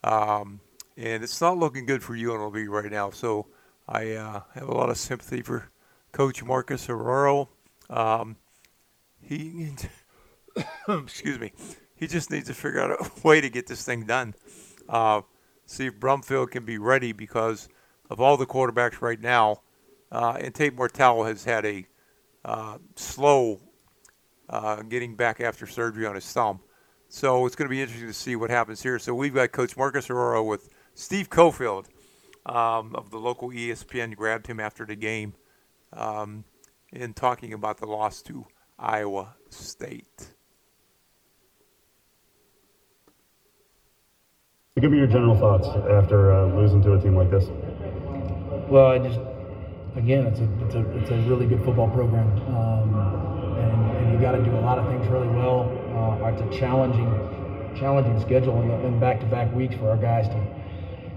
Um, 0.05 0.61
and 0.97 1.23
it's 1.23 1.41
not 1.41 1.57
looking 1.57 1.87
good 1.87 2.03
for 2.03 2.15
UNLV 2.15 2.69
right 2.69 2.91
now. 2.91 3.11
So 3.11 3.47
I 3.89 4.13
uh, 4.13 4.43
have 4.55 4.69
a 4.69 4.75
lot 4.75 4.91
of 4.91 4.99
sympathy 4.99 5.43
for 5.43 5.71
Coach 6.13 6.43
Marcus 6.43 6.89
Arroyo. 6.89 7.49
Um, 7.91 8.37
he, 9.21 9.71
excuse 10.89 11.39
me, 11.39 11.53
he 11.95 12.07
just 12.07 12.31
needs 12.31 12.49
to 12.49 12.55
figure 12.55 12.81
out 12.81 12.91
a 12.91 13.11
way 13.27 13.41
to 13.41 13.51
get 13.51 13.67
this 13.67 13.85
thing 13.85 14.05
done. 14.05 14.35
Uh, 14.89 15.23
see 15.67 15.87
if 15.87 15.99
Brumfield 15.99 16.51
can 16.51 16.65
be 16.65 16.79
ready 16.79 17.13
because 17.13 17.69
of 18.11 18.21
all 18.21 18.37
the 18.37 18.47
quarterbacks 18.47 19.01
right 19.01 19.21
now. 19.21 19.63
Uh, 20.11 20.39
and 20.41 20.55
Tate 20.55 20.75
Martell 20.75 21.25
has 21.25 21.45
had 21.45 21.67
a 21.67 21.87
uh, 22.45 22.79
slow 22.97 23.61
uh, 24.49 24.83
getting 24.83 25.15
back 25.15 25.41
after 25.41 25.67
surgery 25.67 26.07
on 26.07 26.15
his 26.15 26.31
thumb. 26.33 26.61
So 27.11 27.47
it's 27.47 27.57
going 27.57 27.69
to 27.69 27.71
be 27.71 27.81
interesting 27.81 28.09
to 28.09 28.15
see 28.15 28.37
what 28.37 28.51
happens 28.51 28.83
here. 28.83 28.99
So 28.99 29.15
we've 29.15 29.35
got 29.35 29.53
Coach 29.53 29.77
Marcus 29.77 30.09
Arroyo 30.09 30.43
with 30.43 30.69
Steve 30.95 31.29
Cofield 31.29 31.87
um, 32.47 32.95
of 32.95 33.11
the 33.11 33.19
local 33.19 33.51
ESPN. 33.51 34.15
Grabbed 34.17 34.47
him 34.47 34.61
after 34.61 34.87
the 34.87 34.97
game 34.97 35.35
um, 35.93 36.45
in 36.93 37.13
talking 37.15 37.53
about 37.53 37.79
the 37.79 37.87
loss 37.87 38.23
to 38.23 38.47
Iowa 38.79 39.35
State. 39.51 40.35
Give 44.81 44.93
me 44.93 44.99
your 44.99 45.09
general 45.09 45.37
thoughts 45.37 45.67
after 45.91 46.33
uh, 46.33 46.55
losing 46.55 46.81
to 46.83 46.93
a 46.95 47.01
team 47.01 47.17
like 47.17 47.31
this. 47.33 47.47
Well, 48.69 48.87
I 48.87 48.99
just, 48.99 49.19
again, 49.97 50.27
it's 50.27 50.39
a 50.39 50.49
it's 50.67 50.75
a 50.77 50.99
it's 50.99 51.11
a 51.11 51.17
really 51.29 51.47
good 51.47 51.65
football 51.65 51.91
program, 51.91 52.29
um, 52.55 52.95
and, 53.59 53.97
and 53.97 54.13
you 54.13 54.21
got 54.21 54.33
to 54.33 54.45
do 54.45 54.57
a 54.57 54.61
lot 54.61 54.79
of 54.79 54.87
things 54.87 55.05
really 55.09 55.27
well. 55.27 55.67
Uh, 56.23 56.29
it's 56.29 56.43
a 56.43 56.59
challenging 56.61 57.11
challenging 57.77 58.21
schedule 58.21 58.61
in, 58.63 58.71
in 58.85 59.01
back-to-back 59.01 59.53
weeks 59.55 59.75
for 59.75 59.91
our 59.91 59.97
guys 59.97 60.29
to, 60.29 60.47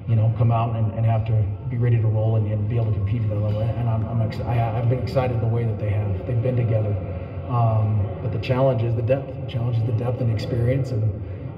you 0.07 0.15
know, 0.15 0.33
come 0.37 0.51
out 0.51 0.75
and, 0.75 0.93
and 0.93 1.05
have 1.05 1.25
to 1.25 1.45
be 1.71 1.77
ready 1.77 1.99
to 1.99 2.07
roll 2.07 2.35
and, 2.35 2.51
and 2.51 2.69
be 2.69 2.75
able 2.75 2.91
to 2.91 2.97
compete 2.99 3.23
at 3.23 3.29
that 3.29 3.39
level. 3.39 3.61
And 3.61 3.89
I'm, 3.89 4.05
I'm 4.05 4.21
ex- 4.21 4.41
I, 4.41 4.53
have 4.53 4.89
been 4.89 4.99
excited 4.99 5.39
the 5.39 5.47
way 5.47 5.63
that 5.63 5.79
they 5.79 5.89
have. 5.89 6.27
They've 6.27 6.41
been 6.41 6.57
together. 6.57 6.93
Um, 7.47 8.05
but 8.21 8.31
the 8.31 8.39
challenge 8.39 8.83
is 8.83 8.93
the 8.95 9.01
depth. 9.01 9.27
The 9.45 9.51
challenge 9.51 9.77
is 9.77 9.85
the 9.85 9.93
depth 9.93 10.21
and 10.21 10.31
experience 10.31 10.91
and 10.91 11.03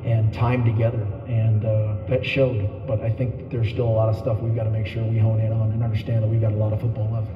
and 0.06 0.34
time 0.34 0.66
together. 0.66 1.02
And 1.28 1.66
uh, 1.66 1.96
that 2.10 2.26
showed. 2.26 2.86
But 2.86 3.02
I 3.02 3.10
think 3.10 3.50
there's 3.50 3.70
still 3.70 3.88
a 3.88 3.96
lot 3.96 4.10
of 4.10 4.18
stuff 4.18 4.40
we've 4.40 4.56
got 4.56 4.66
to 4.66 4.70
make 4.70 4.86
sure 4.86 5.04
we 5.04 5.18
hone 5.18 5.40
in 5.40 5.52
on 5.52 5.72
and 5.72 5.82
understand 5.82 6.24
that 6.24 6.28
we've 6.28 6.42
got 6.42 6.52
a 6.52 6.56
lot 6.56 6.74
of 6.74 6.82
football 6.82 7.10
left. 7.12 7.32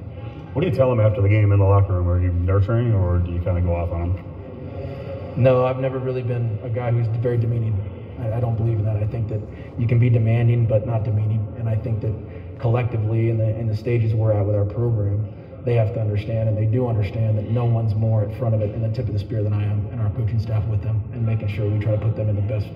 What 0.53 0.61
do 0.61 0.67
you 0.67 0.75
tell 0.75 0.89
them 0.89 0.99
after 0.99 1.21
the 1.21 1.29
game 1.29 1.51
in 1.51 1.59
the 1.59 1.65
locker 1.65 1.93
room? 1.93 2.09
Are 2.09 2.21
you 2.21 2.31
nurturing 2.31 2.93
or 2.93 3.19
do 3.19 3.31
you 3.31 3.41
kind 3.41 3.57
of 3.57 3.63
go 3.63 3.75
off 3.75 3.91
on 3.91 4.13
them? 4.13 5.43
No, 5.43 5.65
I've 5.65 5.79
never 5.79 5.99
really 5.99 6.23
been 6.23 6.59
a 6.63 6.69
guy 6.69 6.91
who's 6.91 7.07
very 7.21 7.37
demeaning. 7.37 7.75
I, 8.19 8.37
I 8.37 8.39
don't 8.39 8.55
believe 8.55 8.79
in 8.79 8.85
that. 8.85 8.97
I 8.97 9.05
think 9.07 9.29
that 9.29 9.41
you 9.77 9.87
can 9.87 9.99
be 9.99 10.09
demanding 10.09 10.65
but 10.65 10.85
not 10.85 11.03
demeaning. 11.03 11.47
And 11.59 11.69
I 11.69 11.75
think 11.75 12.01
that 12.01 12.13
collectively 12.59 13.29
in 13.29 13.37
the 13.37 13.49
in 13.57 13.67
the 13.67 13.75
stages 13.75 14.13
we're 14.13 14.33
at 14.33 14.45
with 14.45 14.55
our 14.55 14.65
program, 14.65 15.27
they 15.63 15.75
have 15.75 15.93
to 15.93 15.99
understand, 15.99 16.49
and 16.49 16.57
they 16.57 16.65
do 16.65 16.87
understand 16.87 17.37
that 17.37 17.49
no 17.49 17.65
one's 17.65 17.93
more 17.93 18.23
at 18.23 18.37
front 18.37 18.55
of 18.55 18.61
it 18.61 18.73
in 18.73 18.81
the 18.81 18.89
tip 18.89 19.07
of 19.07 19.13
the 19.13 19.19
spear 19.19 19.43
than 19.43 19.53
I 19.53 19.63
am, 19.63 19.85
and 19.91 20.01
our 20.01 20.09
coaching 20.11 20.39
staff 20.39 20.65
with 20.67 20.81
them, 20.81 21.03
and 21.13 21.25
making 21.25 21.49
sure 21.49 21.69
we 21.69 21.79
try 21.79 21.91
to 21.91 21.97
put 21.97 22.15
them 22.15 22.29
in 22.29 22.35
the 22.35 22.41
best 22.41 22.67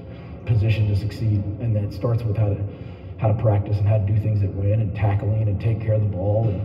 position 0.46 0.88
to 0.88 0.96
succeed. 0.96 1.44
And 1.60 1.76
that 1.76 1.94
starts 1.94 2.24
with 2.24 2.38
how 2.38 2.50
to 2.50 2.64
how 3.18 3.28
to 3.28 3.42
practice 3.42 3.78
and 3.78 3.88
how 3.88 3.98
to 3.98 4.06
do 4.06 4.18
things 4.20 4.42
that 4.42 4.54
win, 4.54 4.82
and 4.82 4.96
tackling 4.96 5.48
and 5.48 5.60
take 5.62 5.80
care 5.82 5.94
of 5.94 6.02
the 6.02 6.08
ball, 6.08 6.48
and 6.48 6.60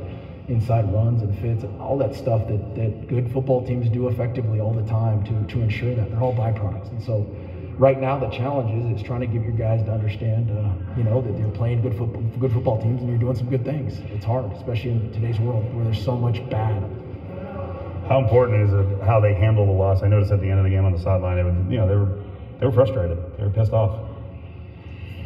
inside 0.49 0.93
runs 0.93 1.23
and 1.23 1.37
fits, 1.39 1.65
and 1.65 1.81
all 1.81 1.99
that 1.99 2.15
stuff 2.15 2.47
that, 2.49 2.75
that 2.77 3.09
good 3.09 3.31
football 3.33 3.67
teams 3.67 3.89
do 3.91 4.09
effectively 4.09 4.61
all 4.61 4.73
the 4.73 4.89
time 4.89 5.23
to 5.25 5.55
to 5.55 5.61
ensure 5.63 5.95
that 5.95 6.11
they're 6.11 6.21
all 6.21 6.35
byproducts. 6.35 6.91
And 6.91 7.03
so 7.03 7.27
right 7.79 8.01
now 8.01 8.19
the 8.19 8.31
challenge 8.31 8.73
is, 8.73 9.01
is 9.01 9.07
trying 9.07 9.21
to 9.21 9.27
get 9.27 9.43
your 9.43 9.53
guys 9.53 9.83
to 9.85 9.93
understand, 9.93 10.51
uh, 10.51 10.73
you 10.97 11.05
know, 11.05 11.21
that 11.21 11.37
they're 11.37 11.49
playing 11.51 11.83
good 11.83 11.97
football, 11.97 12.23
good 12.39 12.53
football 12.53 12.81
teams 12.81 13.03
and 13.03 13.11
you're 13.11 13.19
doing 13.19 13.37
some 13.37 13.51
good 13.51 13.65
things. 13.65 13.99
It's 14.13 14.25
hard, 14.25 14.51
especially 14.53 14.93
in 14.93 15.13
today's 15.13 15.39
world 15.39 15.75
where 15.75 15.85
there's 15.85 16.03
so 16.03 16.17
much 16.17 16.39
bad. 16.49 16.83
How 18.09 18.19
important 18.19 18.69
is 18.69 18.73
it 18.73 19.03
how 19.05 19.21
they 19.21 19.35
handle 19.35 19.67
the 19.67 19.73
loss? 19.73 20.03
I 20.03 20.09
noticed 20.09 20.33
at 20.33 20.41
the 20.41 20.49
end 20.49 20.59
of 20.59 20.65
the 20.65 20.71
game 20.71 20.85
on 20.85 20.93
the 20.93 20.99
sideline, 20.99 21.39
it 21.39 21.45
was, 21.45 21.55
you 21.69 21.77
know, 21.77 21.89
they 21.89 21.97
were 21.97 22.23
they 22.61 22.67
were 22.67 22.73
frustrated, 22.73 23.19
they 23.37 23.45
were 23.45 23.51
pissed 23.51 23.73
off. 23.73 23.99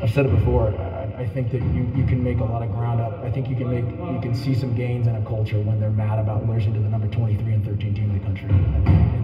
I've 0.02 0.10
said 0.10 0.24
it 0.24 0.34
before. 0.34 0.68
I, 0.68 1.14
I 1.18 1.28
think 1.28 1.50
that 1.52 1.60
you, 1.60 1.92
you 1.94 2.06
can 2.06 2.24
make 2.24 2.38
a 2.38 2.44
lot 2.44 2.62
of 2.62 2.72
ground 2.72 3.02
up. 3.02 3.22
I 3.22 3.30
think 3.30 3.50
you 3.50 3.54
can 3.54 3.70
make 3.70 3.84
you 3.84 4.18
can 4.22 4.34
see 4.34 4.54
some 4.54 4.74
gains 4.74 5.06
in 5.06 5.14
a 5.14 5.24
culture 5.26 5.60
when 5.60 5.78
they're 5.78 5.90
mad 5.90 6.18
about 6.18 6.48
losing 6.48 6.72
to 6.72 6.80
the 6.80 6.88
number 6.88 7.06
23 7.08 7.52
and 7.52 7.64
13 7.64 7.94
team 7.94 8.10
in 8.10 8.18
the 8.18 8.24
country 8.24 9.19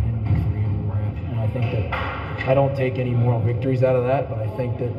think 1.60 1.72
that 1.72 2.48
I 2.48 2.54
don't 2.54 2.76
take 2.76 2.98
any 2.98 3.10
moral 3.10 3.40
victories 3.40 3.82
out 3.82 3.96
of 3.96 4.04
that, 4.04 4.28
but 4.28 4.38
I 4.38 4.48
think 4.56 4.78
that 4.78 4.92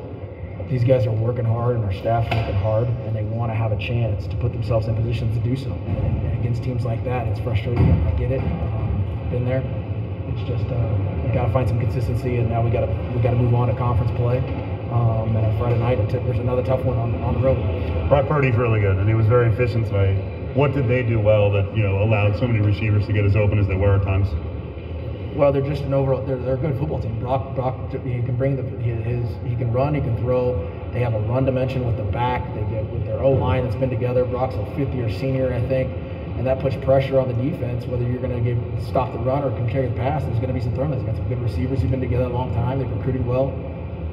these 0.70 0.84
guys 0.84 1.06
are 1.06 1.12
working 1.12 1.46
hard 1.46 1.76
and 1.76 1.86
our 1.86 1.94
staff's 1.94 2.34
working 2.36 2.56
hard 2.56 2.88
and 2.88 3.16
they 3.16 3.24
want 3.24 3.52
to 3.52 3.56
have 3.56 3.72
a 3.72 3.78
chance 3.78 4.28
to 4.28 4.36
put 4.38 4.52
themselves 4.52 4.88
in 4.88 4.96
positions 4.96 5.38
to 5.38 5.44
do 5.44 5.56
so. 5.56 5.72
And, 5.72 6.40
against 6.40 6.64
teams 6.64 6.86
like 6.86 7.04
that, 7.04 7.28
it's 7.28 7.40
frustrating. 7.40 7.90
I 8.06 8.12
get 8.12 8.32
it. 8.32 8.42
Um, 8.42 9.28
been 9.32 9.46
there. 9.46 9.64
It's 10.30 10.48
just 10.48 10.66
uh, 10.72 11.24
we 11.26 11.34
got 11.34 11.48
to 11.48 11.54
find 11.54 11.68
some 11.68 11.80
consistency, 11.80 12.38
and 12.38 12.48
now 12.48 12.62
we 12.62 12.70
got 12.70 12.82
to 12.82 13.12
we 13.16 13.22
got 13.22 13.32
to 13.32 13.38
move 13.38 13.56
on 13.56 13.68
to 13.70 13.76
conference 13.76 14.12
play. 14.12 14.38
Um, 14.92 15.36
and 15.36 15.46
on 15.46 15.58
Friday 15.58 15.80
night, 15.80 15.98
there's 16.10 16.38
another 16.38 16.64
tough 16.64 16.86
one 16.86 16.98
on, 16.98 17.16
on 17.24 17.34
the 17.34 17.40
road. 17.40 17.58
Brock 18.08 18.28
Purdy's 18.28 18.56
really 18.56 18.80
good, 18.80 18.98
and 18.98 19.10
he 19.10 19.16
was 19.16 19.26
very 19.26 19.52
efficient 19.52 19.88
tonight. 19.88 20.16
What 20.56 20.74
did 20.74 20.88
they 20.88 21.02
do 21.02 21.20
well 21.20 21.52
that 21.52 21.76
you 21.76 21.82
know 21.82 22.04
allowed 22.04 22.38
so 22.38 22.48
many 22.48 22.62
receivers 22.62 23.06
to 23.08 23.14
get 23.14 23.26
as 23.26 23.36
open 23.36 23.58
as 23.58 23.68
they 23.68 23.76
were 23.76 23.96
at 23.96 24.04
times? 24.04 24.30
Well, 25.38 25.54
they're 25.54 25.62
just 25.62 25.84
an 25.84 25.94
overall. 25.94 26.26
They're, 26.26 26.38
they're 26.38 26.56
a 26.56 26.58
good 26.58 26.78
football 26.80 27.00
team. 27.00 27.20
Brock, 27.20 27.54
Brock, 27.56 27.92
he 27.92 28.22
can 28.24 28.36
bring 28.36 28.56
the 28.56 28.64
his. 28.64 29.30
He 29.46 29.56
can 29.56 29.72
run. 29.72 29.94
He 29.94 30.02
can 30.02 30.18
throw. 30.18 30.58
They 30.92 31.00
have 31.02 31.14
a 31.14 31.20
run 31.22 31.46
dimension 31.46 31.86
with 31.86 31.96
the 31.96 32.04
back. 32.04 32.44
They 32.56 32.62
get 32.72 32.86
with 32.92 33.06
their 33.06 33.20
O 33.20 33.32
line 33.32 33.64
that's 33.64 33.76
been 33.76 33.90
together. 33.90 34.26
Brock's 34.26 34.56
a 34.56 34.66
fifth 34.76 34.94
year 34.96 35.10
senior, 35.12 35.54
I 35.54 35.62
think, 35.68 35.92
and 36.38 36.48
that 36.48 36.60
puts 36.60 36.76
pressure 36.78 37.20
on 37.20 37.28
the 37.28 37.36
defense. 37.36 37.86
Whether 37.86 38.04
you're 38.04 38.22
going 38.22 38.44
to 38.44 38.54
get 38.54 38.84
stop 38.88 39.14
the 39.14 39.20
run 39.20 39.44
or 39.44 39.52
can 39.52 39.70
carry 39.70 39.88
the 39.88 39.96
pass, 39.96 40.24
there's 40.24 40.38
going 40.38 40.48
to 40.48 40.54
be 40.54 40.62
some 40.62 40.74
throws. 40.74 40.90
They've 40.98 41.06
got 41.06 41.16
some 41.16 41.30
good 41.30 41.42
receivers 41.42 41.82
who've 41.82 41.92
been 41.92 42.02
together 42.02 42.26
a 42.26 42.30
long 42.30 42.54
time. 42.56 42.80
They've 42.80 42.92
recruited 42.92 43.26
well. 43.26 43.50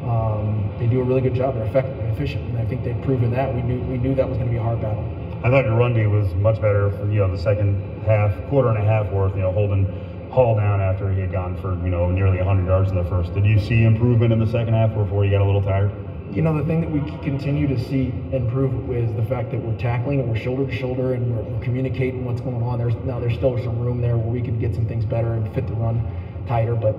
Um, 0.05 0.71
they 0.79 0.87
do 0.87 1.01
a 1.01 1.05
really 1.05 1.23
good 1.23 1.35
job. 1.35 1.55
They're 1.55 1.65
effective 1.65 1.99
and 1.99 2.13
efficient, 2.13 2.45
and 2.51 2.59
I 2.59 2.67
think 2.67 2.85
they've 2.85 3.01
proven 3.03 3.31
that. 3.31 3.55
We 3.55 3.63
knew 3.63 3.81
we 3.85 3.97
knew 3.97 4.15
that 4.15 4.29
was 4.29 4.37
going 4.37 4.49
to 4.49 4.53
be 4.53 4.59
a 4.59 4.63
hard 4.63 4.83
battle. 4.83 5.03
I 5.43 5.51
thought 5.51 5.65
your 5.65 5.77
run 5.77 5.95
D 5.95 6.07
was 6.07 6.35
much 6.35 6.57
better 6.57 6.91
for 6.91 7.11
you 7.11 7.21
know 7.21 7.31
the 7.31 7.41
second 7.41 7.81
half, 8.05 8.35
quarter 8.49 8.69
and 8.69 8.79
a 8.79 8.85
half 8.85 9.11
worth. 9.11 9.35
You 9.35 9.43
know, 9.43 9.53
holding 9.53 9.87
Hall 10.35 10.57
down 10.57 10.81
after 10.81 11.13
he 11.13 11.21
had 11.21 11.31
gone 11.31 11.57
for 11.63 11.75
you 11.85 11.91
know 11.91 12.11
nearly 12.11 12.39
100 12.39 12.67
yards 12.67 12.91
in 12.91 12.97
the 12.97 13.05
first. 13.05 13.33
Did 13.35 13.45
you 13.47 13.61
see 13.61 13.85
improvement 13.85 14.33
in 14.33 14.41
the 14.41 14.49
second 14.49 14.75
half 14.75 14.93
before 14.93 15.25
you 15.25 15.31
got 15.31 15.41
a 15.41 15.45
little 15.45 15.63
tired? 15.63 15.93
You 16.33 16.43
know, 16.43 16.59
the 16.59 16.65
thing 16.65 16.81
that 16.81 16.91
we 16.91 16.99
continue 17.23 17.69
to 17.69 17.79
see 17.79 18.13
improve 18.33 18.91
is 18.91 19.15
the 19.15 19.25
fact 19.27 19.53
that 19.53 19.61
we're 19.63 19.79
tackling 19.79 20.19
and 20.19 20.29
we're 20.29 20.37
shoulder 20.37 20.67
to 20.67 20.77
shoulder 20.77 21.15
and 21.15 21.37
we're, 21.37 21.43
we're 21.43 21.63
communicating 21.63 22.25
what's 22.25 22.41
going 22.41 22.65
on. 22.65 22.81
There's 22.81 22.97
now 23.05 23.21
there's 23.21 23.35
still 23.35 23.57
some 23.59 23.79
room 23.79 24.01
there 24.01 24.17
where 24.17 24.27
we 24.27 24.43
could 24.43 24.59
get 24.59 24.75
some 24.75 24.87
things 24.87 25.05
better 25.05 25.35
and 25.35 25.55
fit 25.55 25.69
the 25.69 25.75
run 25.75 26.03
tighter, 26.49 26.75
but 26.75 26.97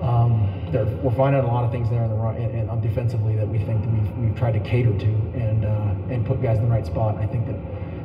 um, 0.00 0.46
we're 1.02 1.10
finding 1.16 1.42
a 1.42 1.46
lot 1.48 1.64
of 1.64 1.72
things 1.72 1.90
there 1.90 2.04
in 2.04 2.10
the 2.10 2.14
run 2.14 2.36
and, 2.36 2.70
and 2.70 2.80
defensively 2.80 3.34
that 3.34 3.48
we 3.48 3.58
think 3.58 3.82
that 3.82 3.90
we've, 3.90 4.18
we've 4.18 4.38
tried 4.38 4.52
to 4.52 4.60
cater 4.60 4.96
to 4.96 5.10
and 5.34 5.64
uh, 5.64 6.14
and 6.14 6.24
put 6.24 6.40
guys 6.40 6.58
in 6.58 6.66
the 6.66 6.70
right 6.70 6.86
spot. 6.86 7.16
I 7.16 7.26
think 7.26 7.44
that 7.48 7.58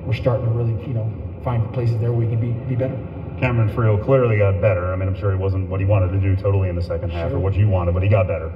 we're 0.04 0.16
starting 0.16 0.48
to 0.48 0.52
really 0.52 0.74
you 0.88 0.96
know 0.96 1.14
find 1.44 1.72
places 1.76 2.00
there 2.00 2.12
where 2.12 2.26
we 2.26 2.36
can 2.36 2.42
be 2.42 2.54
be 2.68 2.76
better. 2.76 2.98
Cameron 3.40 3.70
Friel 3.70 4.04
clearly 4.04 4.38
got 4.38 4.62
better. 4.62 4.94
I 4.94 4.96
mean, 4.96 5.08
I'm 5.08 5.16
sure 5.16 5.32
he 5.32 5.38
wasn't 5.38 5.70
what 5.70 5.80
he 5.80 5.86
wanted 5.86 6.12
to 6.12 6.20
do 6.20 6.36
totally 6.36 6.70
in 6.70 6.76
the 6.76 6.82
second 6.82 7.12
half 7.12 7.30
sure. 7.30 7.38
or 7.38 7.40
what 7.40 7.54
you 7.56 7.68
wanted, 7.68 7.94
but 7.94 8.04
he 8.04 8.10
got 8.10 8.28
better. 8.28 8.52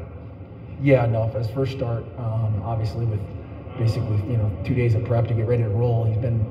Yeah, 0.81 1.05
no, 1.05 1.27
for 1.29 1.39
his 1.39 1.50
first 1.50 1.72
start, 1.74 2.03
um, 2.17 2.62
obviously 2.63 3.05
with 3.05 3.19
basically 3.77 4.17
you 4.29 4.38
know 4.38 4.51
two 4.65 4.75
days 4.75 4.96
of 4.96 5.05
prep 5.05 5.27
to 5.27 5.34
get 5.34 5.48
ready 5.48 5.63
to 5.63 5.69
roll, 5.69 6.05
he's 6.05 6.17
been 6.17 6.46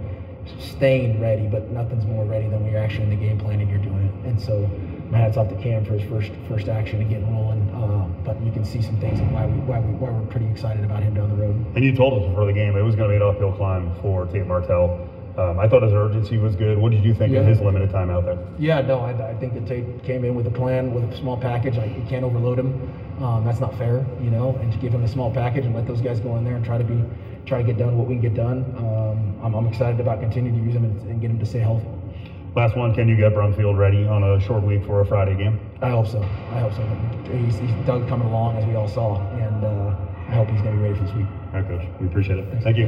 staying 0.58 1.20
ready, 1.20 1.46
but 1.46 1.70
nothing's 1.70 2.04
more 2.04 2.24
ready 2.24 2.48
than 2.48 2.62
when 2.62 2.72
you're 2.72 2.80
actually 2.80 3.04
in 3.04 3.10
the 3.10 3.16
game 3.16 3.38
plan 3.38 3.60
and 3.60 3.70
you're 3.70 3.78
doing 3.78 4.06
it. 4.06 4.28
And 4.28 4.40
so 4.40 4.68
my 5.10 5.18
hats 5.18 5.36
off 5.36 5.48
to 5.48 5.56
Cam 5.56 5.84
for 5.84 5.94
his 5.98 6.08
first 6.08 6.32
first 6.48 6.68
action 6.68 7.00
and 7.00 7.08
getting 7.08 7.30
rolling. 7.32 7.62
Uh, 7.70 8.06
but 8.24 8.40
you 8.42 8.50
can 8.50 8.64
see 8.64 8.82
some 8.82 8.98
things 9.00 9.18
and 9.20 9.32
why 9.32 9.46
we 9.46 9.58
why 9.60 9.80
we 9.80 9.92
why 9.94 10.10
we're 10.10 10.26
pretty 10.26 10.48
excited 10.48 10.84
about 10.84 11.02
him 11.02 11.14
down 11.14 11.30
the 11.30 11.36
road. 11.36 11.54
And 11.74 11.84
you 11.84 11.94
told 11.94 12.22
us 12.22 12.28
before 12.28 12.46
the 12.46 12.52
game 12.52 12.76
it 12.76 12.82
was 12.82 12.96
going 12.96 13.10
to 13.10 13.18
be 13.18 13.22
an 13.22 13.28
uphill 13.28 13.52
climb 13.52 13.94
for 14.02 14.26
Tate 14.26 14.46
Martell. 14.46 15.05
Um, 15.38 15.58
I 15.58 15.68
thought 15.68 15.82
his 15.82 15.92
urgency 15.92 16.38
was 16.38 16.56
good. 16.56 16.78
What 16.78 16.92
did 16.92 17.04
you 17.04 17.14
think 17.14 17.32
yeah. 17.32 17.40
of 17.40 17.46
his 17.46 17.60
limited 17.60 17.90
time 17.90 18.08
out 18.08 18.24
there? 18.24 18.38
Yeah, 18.58 18.80
no, 18.80 19.00
I, 19.00 19.30
I, 19.30 19.34
think 19.34 19.52
that 19.52 19.66
Tate 19.66 20.02
came 20.02 20.24
in 20.24 20.34
with 20.34 20.46
a 20.46 20.50
plan, 20.50 20.94
with 20.94 21.04
a 21.12 21.16
small 21.16 21.36
package. 21.36 21.76
Like 21.76 21.94
you 21.94 22.04
can't 22.08 22.24
overload 22.24 22.58
him. 22.58 22.72
Um, 23.22 23.44
that's 23.44 23.60
not 23.60 23.76
fair, 23.76 24.06
you 24.20 24.30
know. 24.30 24.56
And 24.62 24.72
to 24.72 24.78
give 24.78 24.94
him 24.94 25.04
a 25.04 25.08
small 25.08 25.30
package 25.30 25.66
and 25.66 25.74
let 25.74 25.86
those 25.86 26.00
guys 26.00 26.20
go 26.20 26.36
in 26.36 26.44
there 26.44 26.56
and 26.56 26.64
try 26.64 26.78
to 26.78 26.84
be, 26.84 27.02
try 27.44 27.58
to 27.58 27.64
get 27.64 27.76
done 27.76 27.98
what 27.98 28.06
we 28.06 28.14
can 28.14 28.22
get 28.22 28.34
done. 28.34 28.64
Um, 28.78 29.38
I'm, 29.44 29.54
I'm, 29.54 29.66
excited 29.66 30.00
about 30.00 30.20
continuing 30.20 30.58
to 30.58 30.64
use 30.64 30.74
him 30.74 30.84
and, 30.84 31.00
and, 31.02 31.20
get 31.20 31.30
him 31.30 31.38
to 31.38 31.46
stay 31.46 31.58
healthy. 31.58 31.86
Last 32.54 32.74
one, 32.74 32.94
can 32.94 33.06
you 33.06 33.16
get 33.16 33.34
Brumfield 33.34 33.76
ready 33.76 34.06
on 34.06 34.24
a 34.24 34.40
short 34.40 34.62
week 34.62 34.86
for 34.86 35.02
a 35.02 35.06
Friday 35.06 35.36
game? 35.36 35.60
I 35.82 35.90
hope 35.90 36.06
so. 36.06 36.22
I 36.22 36.60
hope 36.60 36.72
so. 36.72 36.82
He's, 37.30 37.56
he's 37.58 37.70
Doug 37.84 38.08
coming 38.08 38.28
along 38.28 38.56
as 38.56 38.64
we 38.64 38.74
all 38.74 38.88
saw, 38.88 39.20
and. 39.32 39.64
Uh, 39.64 39.94
I 40.28 40.32
hope 40.32 40.48
he's 40.48 40.60
going 40.60 40.74
to 40.74 40.82
be 40.82 40.88
ready 40.88 40.98
for 40.98 41.04
this 41.04 41.14
week. 41.14 41.26
All 41.56 41.62
right, 41.62 41.70
Coach. 41.70 41.88
We 42.00 42.06
appreciate 42.06 42.38
it. 42.38 42.62
Thank 42.62 42.76
you. 42.76 42.86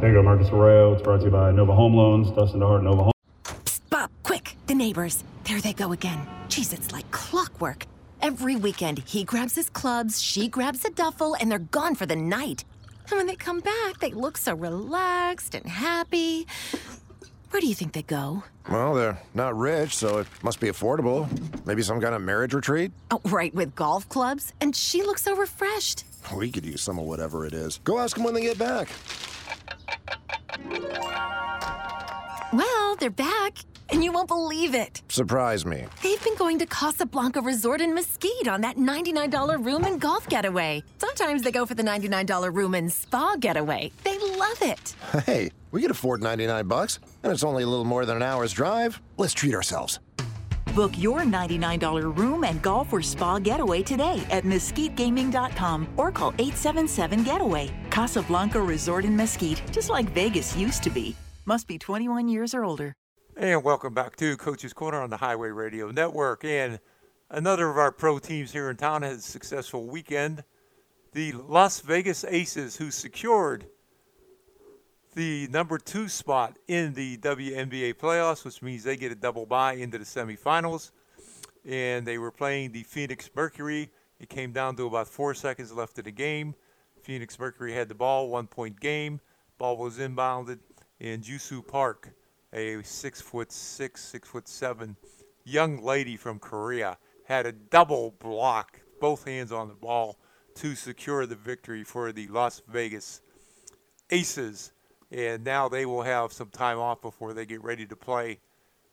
There 0.00 0.10
you 0.10 0.14
go, 0.14 0.22
Marcus 0.22 0.48
Arroyo. 0.50 0.92
It's 0.92 1.02
brought 1.02 1.18
to 1.18 1.24
you 1.24 1.30
by 1.30 1.50
Nova 1.50 1.74
Home 1.74 1.92
Loans. 1.92 2.30
Dustin 2.30 2.60
DeHart, 2.60 2.84
Nova 2.84 3.02
Home. 3.02 3.12
Psst, 3.42 3.80
Bob, 3.90 4.10
quick. 4.22 4.56
The 4.68 4.76
neighbors. 4.76 5.24
There 5.42 5.60
they 5.60 5.72
go 5.72 5.90
again. 5.90 6.24
Jeez, 6.46 6.72
it's 6.72 6.92
like 6.92 7.10
clockwork. 7.10 7.84
Every 8.22 8.54
weekend, 8.54 9.00
he 9.00 9.24
grabs 9.24 9.56
his 9.56 9.68
clubs, 9.70 10.22
she 10.22 10.46
grabs 10.46 10.84
a 10.84 10.90
duffel, 10.90 11.34
and 11.34 11.50
they're 11.50 11.58
gone 11.58 11.96
for 11.96 12.06
the 12.06 12.14
night. 12.14 12.64
And 13.10 13.18
when 13.18 13.26
they 13.26 13.34
come 13.34 13.58
back, 13.58 13.98
they 13.98 14.12
look 14.12 14.38
so 14.38 14.54
relaxed 14.54 15.56
and 15.56 15.66
happy. 15.66 16.46
Where 17.50 17.60
do 17.60 17.66
you 17.66 17.74
think 17.74 17.92
they 17.92 18.02
go? 18.02 18.44
Well, 18.70 18.94
they're 18.94 19.20
not 19.34 19.56
rich, 19.56 19.96
so 19.96 20.18
it 20.18 20.28
must 20.44 20.60
be 20.60 20.68
affordable. 20.68 21.28
Maybe 21.66 21.82
some 21.82 22.00
kind 22.00 22.14
of 22.14 22.22
marriage 22.22 22.54
retreat? 22.54 22.92
Oh, 23.10 23.20
right, 23.24 23.52
with 23.52 23.74
golf 23.74 24.08
clubs? 24.08 24.52
And 24.60 24.76
she 24.76 25.02
looks 25.02 25.22
so 25.22 25.34
refreshed. 25.34 26.04
Oh, 26.30 26.36
we 26.36 26.50
could 26.50 26.64
use 26.66 26.82
some 26.82 26.98
of 26.98 27.04
whatever 27.04 27.46
it 27.46 27.52
is. 27.52 27.78
Go 27.84 27.98
ask 27.98 28.16
them 28.16 28.24
when 28.24 28.34
they 28.34 28.42
get 28.42 28.58
back. 28.58 28.88
Well, 32.52 32.96
they're 32.96 33.10
back, 33.10 33.58
and 33.90 34.02
you 34.02 34.12
won't 34.12 34.28
believe 34.28 34.74
it. 34.74 35.02
Surprise 35.08 35.66
me. 35.66 35.84
They've 36.02 36.22
been 36.24 36.36
going 36.36 36.58
to 36.60 36.66
Casablanca 36.66 37.40
Resort 37.42 37.80
in 37.80 37.94
Mesquite 37.94 38.48
on 38.48 38.60
that 38.62 38.76
$99 38.76 39.64
room 39.64 39.84
and 39.84 40.00
golf 40.00 40.28
getaway. 40.28 40.82
Sometimes 40.98 41.42
they 41.42 41.52
go 41.52 41.66
for 41.66 41.74
the 41.74 41.82
$99 41.82 42.52
room 42.52 42.74
and 42.74 42.90
spa 42.92 43.36
getaway. 43.38 43.92
They 44.04 44.18
love 44.18 44.62
it. 44.62 44.94
Hey, 45.24 45.50
we 45.70 45.82
can 45.82 45.90
afford 45.90 46.22
99 46.22 46.66
bucks, 46.66 46.98
and 47.22 47.32
it's 47.32 47.44
only 47.44 47.62
a 47.62 47.66
little 47.66 47.84
more 47.84 48.04
than 48.06 48.16
an 48.16 48.22
hour's 48.22 48.52
drive. 48.52 49.00
Let's 49.16 49.34
treat 49.34 49.54
ourselves. 49.54 50.00
Book 50.76 50.92
your 50.98 51.22
$99 51.22 52.18
room 52.18 52.44
and 52.44 52.60
golf 52.60 52.92
or 52.92 53.00
spa 53.00 53.38
getaway 53.38 53.82
today 53.82 54.22
at 54.30 54.44
mesquitegaming.com 54.44 55.88
or 55.96 56.12
call 56.12 56.34
877 56.38 57.24
Getaway. 57.24 57.70
Casablanca 57.88 58.60
Resort 58.60 59.06
in 59.06 59.16
Mesquite, 59.16 59.62
just 59.72 59.88
like 59.88 60.10
Vegas 60.10 60.54
used 60.54 60.82
to 60.82 60.90
be. 60.90 61.16
Must 61.46 61.66
be 61.66 61.78
21 61.78 62.28
years 62.28 62.52
or 62.52 62.62
older. 62.62 62.92
And 63.38 63.64
welcome 63.64 63.94
back 63.94 64.16
to 64.16 64.36
Coach's 64.36 64.74
Corner 64.74 65.00
on 65.00 65.08
the 65.08 65.16
Highway 65.16 65.48
Radio 65.48 65.90
Network. 65.90 66.44
And 66.44 66.78
another 67.30 67.70
of 67.70 67.78
our 67.78 67.90
pro 67.90 68.18
teams 68.18 68.52
here 68.52 68.68
in 68.68 68.76
town 68.76 69.00
had 69.00 69.12
a 69.12 69.20
successful 69.20 69.86
weekend. 69.86 70.44
The 71.12 71.32
Las 71.32 71.80
Vegas 71.80 72.22
Aces, 72.28 72.76
who 72.76 72.90
secured 72.90 73.66
the 75.16 75.48
number 75.50 75.78
two 75.78 76.10
spot 76.10 76.58
in 76.68 76.92
the 76.92 77.16
WNBA 77.16 77.94
playoffs, 77.94 78.44
which 78.44 78.60
means 78.60 78.84
they 78.84 78.98
get 78.98 79.10
a 79.10 79.14
double 79.14 79.46
bye 79.46 79.72
into 79.72 79.96
the 79.96 80.04
semifinals. 80.04 80.90
And 81.64 82.06
they 82.06 82.18
were 82.18 82.30
playing 82.30 82.72
the 82.72 82.82
Phoenix 82.82 83.30
Mercury. 83.34 83.90
It 84.20 84.28
came 84.28 84.52
down 84.52 84.76
to 84.76 84.86
about 84.86 85.08
four 85.08 85.32
seconds 85.32 85.72
left 85.72 85.98
of 85.98 86.04
the 86.04 86.12
game. 86.12 86.54
Phoenix 87.02 87.38
Mercury 87.38 87.72
had 87.72 87.88
the 87.88 87.94
ball, 87.94 88.28
one 88.28 88.46
point 88.46 88.78
game. 88.78 89.20
Ball 89.56 89.78
was 89.78 89.96
inbounded, 89.96 90.58
and 91.00 91.22
Jisoo 91.22 91.66
Park, 91.66 92.10
a 92.52 92.82
six 92.82 93.22
foot 93.22 93.50
six, 93.50 94.04
six 94.04 94.28
foot 94.28 94.46
seven 94.46 94.96
young 95.44 95.82
lady 95.82 96.18
from 96.18 96.38
Korea, 96.38 96.98
had 97.24 97.46
a 97.46 97.52
double 97.52 98.14
block, 98.18 98.80
both 99.00 99.24
hands 99.24 99.50
on 99.50 99.68
the 99.68 99.74
ball, 99.74 100.18
to 100.56 100.74
secure 100.74 101.24
the 101.24 101.36
victory 101.36 101.84
for 101.84 102.12
the 102.12 102.28
Las 102.28 102.60
Vegas 102.68 103.22
Aces 104.10 104.72
and 105.10 105.44
now 105.44 105.68
they 105.68 105.86
will 105.86 106.02
have 106.02 106.32
some 106.32 106.48
time 106.50 106.78
off 106.78 107.00
before 107.00 107.32
they 107.32 107.46
get 107.46 107.62
ready 107.62 107.86
to 107.86 107.96
play 107.96 108.38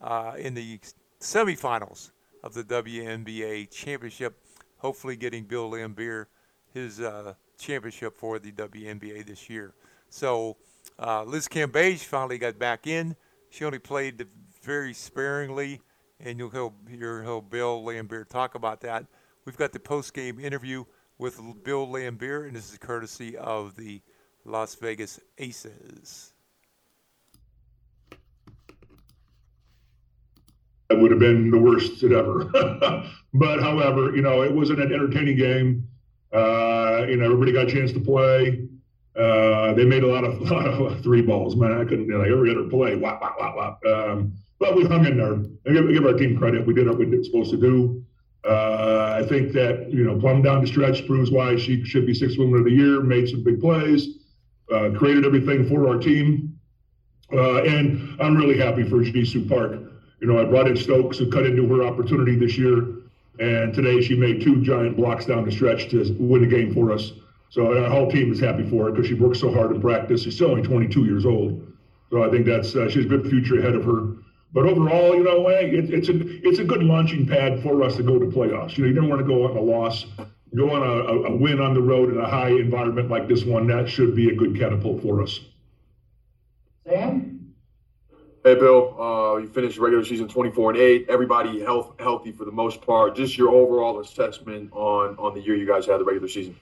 uh, 0.02 0.34
in 0.38 0.54
the 0.54 0.80
semifinals 1.20 2.12
of 2.44 2.54
the 2.54 2.64
WNBA 2.64 3.72
championship. 3.72 4.38
Hopefully, 4.78 5.16
getting 5.16 5.46
Bill 5.46 5.72
Laimbeer 5.72 6.26
his 6.74 7.00
uh, 7.00 7.34
championship 7.58 8.18
for 8.18 8.40
the 8.40 8.52
WNBA 8.52 9.26
this 9.26 9.50
year. 9.50 9.74
So, 10.10 10.58
uh, 11.00 11.24
Liz 11.24 11.48
Cambage 11.48 12.00
finally 12.00 12.38
got 12.38 12.60
back 12.60 12.88
in. 12.88 13.16
She 13.50 13.64
only 13.66 13.80
played 13.80 14.28
very 14.62 14.94
sparingly, 14.94 15.82
and 16.20 16.40
you'll 16.40 16.50
hear, 16.50 17.42
Bill 17.42 17.84
Laimbeer 17.84 18.28
talk 18.28 18.56
about 18.56 18.82
that. 18.82 19.06
We've 19.46 19.58
got 19.58 19.72
the 19.72 19.80
post 19.80 20.14
game 20.14 20.40
interview 20.40 20.86
with 21.18 21.40
Bill 21.64 21.88
Laimbeer, 21.88 22.48
and 22.48 22.56
this 22.56 22.72
is 22.72 22.78
courtesy 22.78 23.38
of 23.38 23.76
the 23.76 24.02
Las 24.46 24.76
Vegas 24.76 25.20
Aces. 25.38 26.34
That 30.90 31.00
would 31.00 31.12
have 31.12 31.20
been 31.20 31.50
the 31.50 31.58
worst 31.58 32.04
it 32.04 32.12
ever. 32.12 32.46
but 33.34 33.62
however, 33.62 34.16
you 34.16 34.22
know, 34.22 34.42
it 34.42 34.54
wasn't 34.54 34.82
an 34.82 34.94
entertaining 34.94 35.38
game. 35.38 35.88
Uh, 36.34 37.06
you 37.08 37.16
know, 37.16 37.26
everybody 37.26 37.54
got 37.54 37.70
a 37.70 37.72
chance 37.72 37.92
to 37.94 38.00
play. 38.00 38.68
Uh, 39.16 39.74
they 39.74 39.86
made 39.86 40.04
a 40.04 40.08
lot 40.08 40.24
of, 40.24 40.42
lot 40.52 40.68
of 40.68 41.02
three 41.02 41.22
balls, 41.22 41.56
man. 41.56 41.72
I 41.72 41.86
couldn't, 41.86 42.06
you 42.06 42.12
know, 42.12 42.20
like 42.20 42.30
every 42.30 42.52
other 42.52 42.70
play. 42.70 42.94
Um, 42.94 44.34
but 44.60 44.76
we 44.76 44.84
hung 44.86 45.06
in 45.06 45.18
there. 45.18 45.36
I 45.68 45.74
give, 45.74 45.94
give 45.94 46.06
our 46.06 46.14
team 46.14 46.38
credit. 46.38 46.66
We 46.66 46.74
did 46.74 46.88
what 46.88 46.98
we 46.98 47.06
were 47.06 47.24
supposed 47.24 47.52
to 47.52 47.58
do. 47.58 48.04
Uh, 48.46 49.20
I 49.24 49.26
think 49.28 49.54
that, 49.54 49.90
you 49.90 50.04
know, 50.04 50.20
Plum 50.20 50.42
down 50.42 50.62
the 50.62 50.68
stretch 50.68 51.08
proves 51.08 51.32
why 51.32 51.56
she 51.56 51.86
should 51.86 52.06
be 52.06 52.14
six 52.14 52.38
women 52.38 52.60
of 52.60 52.66
the 52.66 52.72
year, 52.72 53.02
made 53.02 53.30
some 53.30 53.42
big 53.42 53.62
plays 53.62 54.20
uh, 54.74 54.90
created 54.98 55.26
everything 55.26 55.68
for 55.68 55.88
our 55.88 55.98
team. 55.98 56.60
Uh, 57.32 57.64
and 57.64 58.20
I'm 58.22 58.36
really 58.36 58.58
happy 58.58 58.84
for 58.84 58.98
Jisoo 58.98 59.48
Park. 59.48 59.80
You 60.20 60.28
know, 60.28 60.40
I 60.40 60.46
brought 60.46 60.68
in 60.68 60.76
Stokes 60.76 61.18
who 61.18 61.30
cut 61.30 61.46
into 61.46 61.68
her 61.68 61.84
opportunity 61.84 62.36
this 62.36 62.58
year. 62.58 62.86
And 63.40 63.74
today 63.74 64.02
she 64.02 64.16
made 64.16 64.42
two 64.42 64.62
giant 64.62 64.96
blocks 64.96 65.26
down 65.26 65.46
the 65.46 65.52
stretch 65.52 65.90
to 65.90 66.16
win 66.20 66.42
the 66.42 66.48
game 66.48 66.74
for 66.74 66.92
us. 66.92 67.12
So 67.50 67.78
our 67.78 67.90
whole 67.90 68.10
team 68.10 68.32
is 68.32 68.40
happy 68.40 68.68
for 68.70 68.86
her 68.86 68.92
because 68.92 69.08
she 69.08 69.16
worked 69.16 69.38
so 69.38 69.54
hard 69.54 69.72
in 69.76 69.82
practice. 69.82 70.24
She's 70.24 70.36
still 70.36 70.52
only 70.52 70.64
22 70.64 71.06
years 71.06 71.26
old. 71.26 71.66
So 72.12 72.24
I 72.24 72.30
think 72.30 72.46
that's 72.46 72.76
uh, 72.76 72.90
she's 72.90 73.06
a 73.06 73.08
good 73.08 73.28
future 73.28 73.60
ahead 73.60 73.76
of 73.76 73.84
her. 73.86 74.16
But 74.54 74.66
overall, 74.68 75.16
you 75.16 75.24
know, 75.24 75.48
hey, 75.48 75.72
it, 75.72 75.92
it's 75.92 76.10
a 76.10 76.48
it's 76.48 76.60
a 76.60 76.64
good 76.64 76.84
launching 76.84 77.26
pad 77.26 77.62
for 77.64 77.82
us 77.82 77.96
to 77.96 78.04
go 78.04 78.20
to 78.20 78.26
playoffs. 78.28 78.78
You 78.78 78.84
know, 78.84 78.90
you 78.90 78.96
don't 78.96 79.10
want 79.10 79.22
to 79.22 79.28
go 79.28 79.46
on 79.46 79.58
a 79.58 79.62
loss 79.62 80.06
go 80.56 80.72
on 80.72 80.84
a, 80.84 81.32
a, 81.32 81.36
win 81.36 81.60
on 81.60 81.74
the 81.74 81.82
road 81.82 82.12
in 82.12 82.20
a 82.20 82.28
high 82.28 82.50
environment 82.50 83.10
like 83.10 83.28
this 83.28 83.44
one, 83.44 83.68
that 83.68 83.90
should 83.90 84.16
be 84.16 84.30
a 84.30 84.36
good 84.36 84.58
catapult 84.58 85.02
for 85.02 85.22
us. 85.22 85.40
Sam? 86.88 87.54
Hey, 88.44 88.56
Bill. 88.56 89.02
Uh, 89.02 89.38
you 89.38 89.48
finished 89.48 89.78
regular 89.78 90.04
season 90.04 90.28
24 90.28 90.72
and 90.72 90.80
8. 90.80 91.06
Everybody 91.10 91.62
health, 91.62 91.94
healthy 91.98 92.32
for 92.32 92.46
the 92.46 92.52
most 92.52 92.82
part. 92.82 93.16
Just 93.16 93.38
your 93.38 93.50
overall 93.50 94.02
assessment 94.02 94.70
on, 94.74 95.16
on 95.18 95.34
the 95.34 95.42
year 95.42 95.56
you 95.56 95.66
guys 95.66 95.86
had 95.86 96.00
the 96.00 96.04
regular 96.04 96.28
season. 96.28 96.56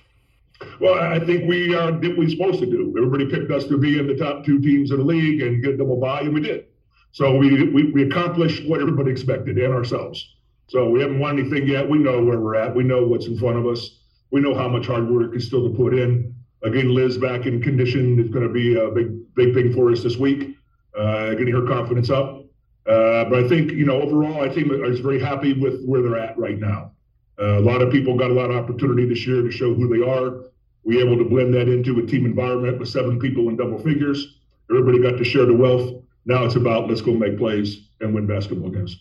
Well, 0.80 0.93
I 0.93 1.19
think 1.19 1.49
we 1.49 1.75
uh, 1.75 1.91
did 1.91 2.10
what 2.10 2.19
we 2.19 2.25
are 2.27 2.30
supposed 2.30 2.60
to 2.60 2.67
do. 2.67 2.93
Everybody 2.95 3.25
picked 3.25 3.51
us 3.51 3.65
to 3.65 3.77
be 3.77 3.97
in 3.97 4.06
the 4.06 4.15
top 4.15 4.45
two 4.45 4.60
teams 4.60 4.91
in 4.91 4.97
the 4.97 5.04
league 5.04 5.41
and 5.41 5.63
get 5.63 5.80
double 5.80 5.97
bye, 5.97 6.21
and 6.21 6.34
we 6.36 6.41
did. 6.41 6.65
So 7.13 7.36
we, 7.36 7.63
we, 7.69 7.91
we 7.91 8.04
accomplished 8.04 8.67
what 8.69 8.80
everybody 8.80 9.12
expected 9.12 9.58
and 9.58 9.73
ourselves. 9.73 10.36
So 10.71 10.89
we 10.89 11.01
haven't 11.01 11.19
won 11.19 11.38
anything 11.38 11.67
yet. 11.67 11.89
We 11.89 11.97
know 11.97 12.23
where 12.23 12.39
we're 12.39 12.55
at. 12.55 12.73
We 12.73 12.84
know 12.84 13.05
what's 13.05 13.25
in 13.25 13.38
front 13.38 13.57
of 13.57 13.67
us. 13.67 13.99
We 14.31 14.39
know 14.39 14.55
how 14.55 14.69
much 14.69 14.88
hard 14.88 15.10
work 15.10 15.36
is 15.36 15.45
still 15.45 15.69
to 15.69 15.75
put 15.75 15.93
in. 15.93 16.34
Again, 16.63 16.95
Liz 16.95 17.17
back 17.17 17.45
in 17.45 17.62
condition 17.62 18.17
is 18.17 18.29
going 18.29 18.47
to 18.47 18.53
be 18.53 18.77
a 18.77 18.89
big, 18.89 19.36
big 19.36 19.53
thing 19.53 19.73
for 19.73 19.91
us 19.91 20.01
this 20.01 20.15
week. 20.15 20.55
Uh, 20.97 21.31
getting 21.31 21.53
her 21.53 21.67
confidence 21.67 22.10
up. 22.10 22.45
Uh, 22.88 23.25
but 23.25 23.43
I 23.43 23.49
think, 23.49 23.71
you 23.71 23.86
know, 23.86 24.01
overall, 24.01 24.43
I 24.43 24.47
think 24.47 24.71
I 24.71 24.88
was 24.88 25.01
very 25.01 25.19
happy 25.19 25.51
with 25.51 25.84
where 25.84 26.01
they're 26.01 26.17
at 26.17 26.38
right 26.38 26.57
now. 26.57 26.93
Uh, 27.38 27.60
a 27.60 27.60
lot 27.60 27.81
of 27.81 27.91
people 27.91 28.17
got 28.17 28.31
a 28.31 28.34
lot 28.34 28.49
of 28.49 28.55
opportunity 28.55 29.05
this 29.05 29.27
year 29.27 29.41
to 29.41 29.51
show 29.51 29.73
who 29.73 29.89
they 29.89 30.10
are. 30.10 30.51
We 30.86 31.01
able 31.01 31.17
to 31.17 31.25
blend 31.25 31.53
that 31.55 31.67
into 31.67 31.99
a 31.99 32.05
team 32.05 32.25
environment 32.25 32.79
with 32.79 32.88
seven 32.88 33.19
people 33.19 33.49
in 33.49 33.57
double 33.57 33.79
figures. 33.79 34.39
Everybody 34.69 35.01
got 35.01 35.17
to 35.17 35.25
share 35.25 35.45
the 35.45 35.53
wealth. 35.53 36.01
Now 36.23 36.45
it's 36.45 36.55
about 36.55 36.88
let's 36.88 37.01
go 37.01 37.12
make 37.12 37.38
plays 37.38 37.89
and 37.99 38.15
win 38.15 38.25
basketball 38.25 38.69
games. 38.69 38.97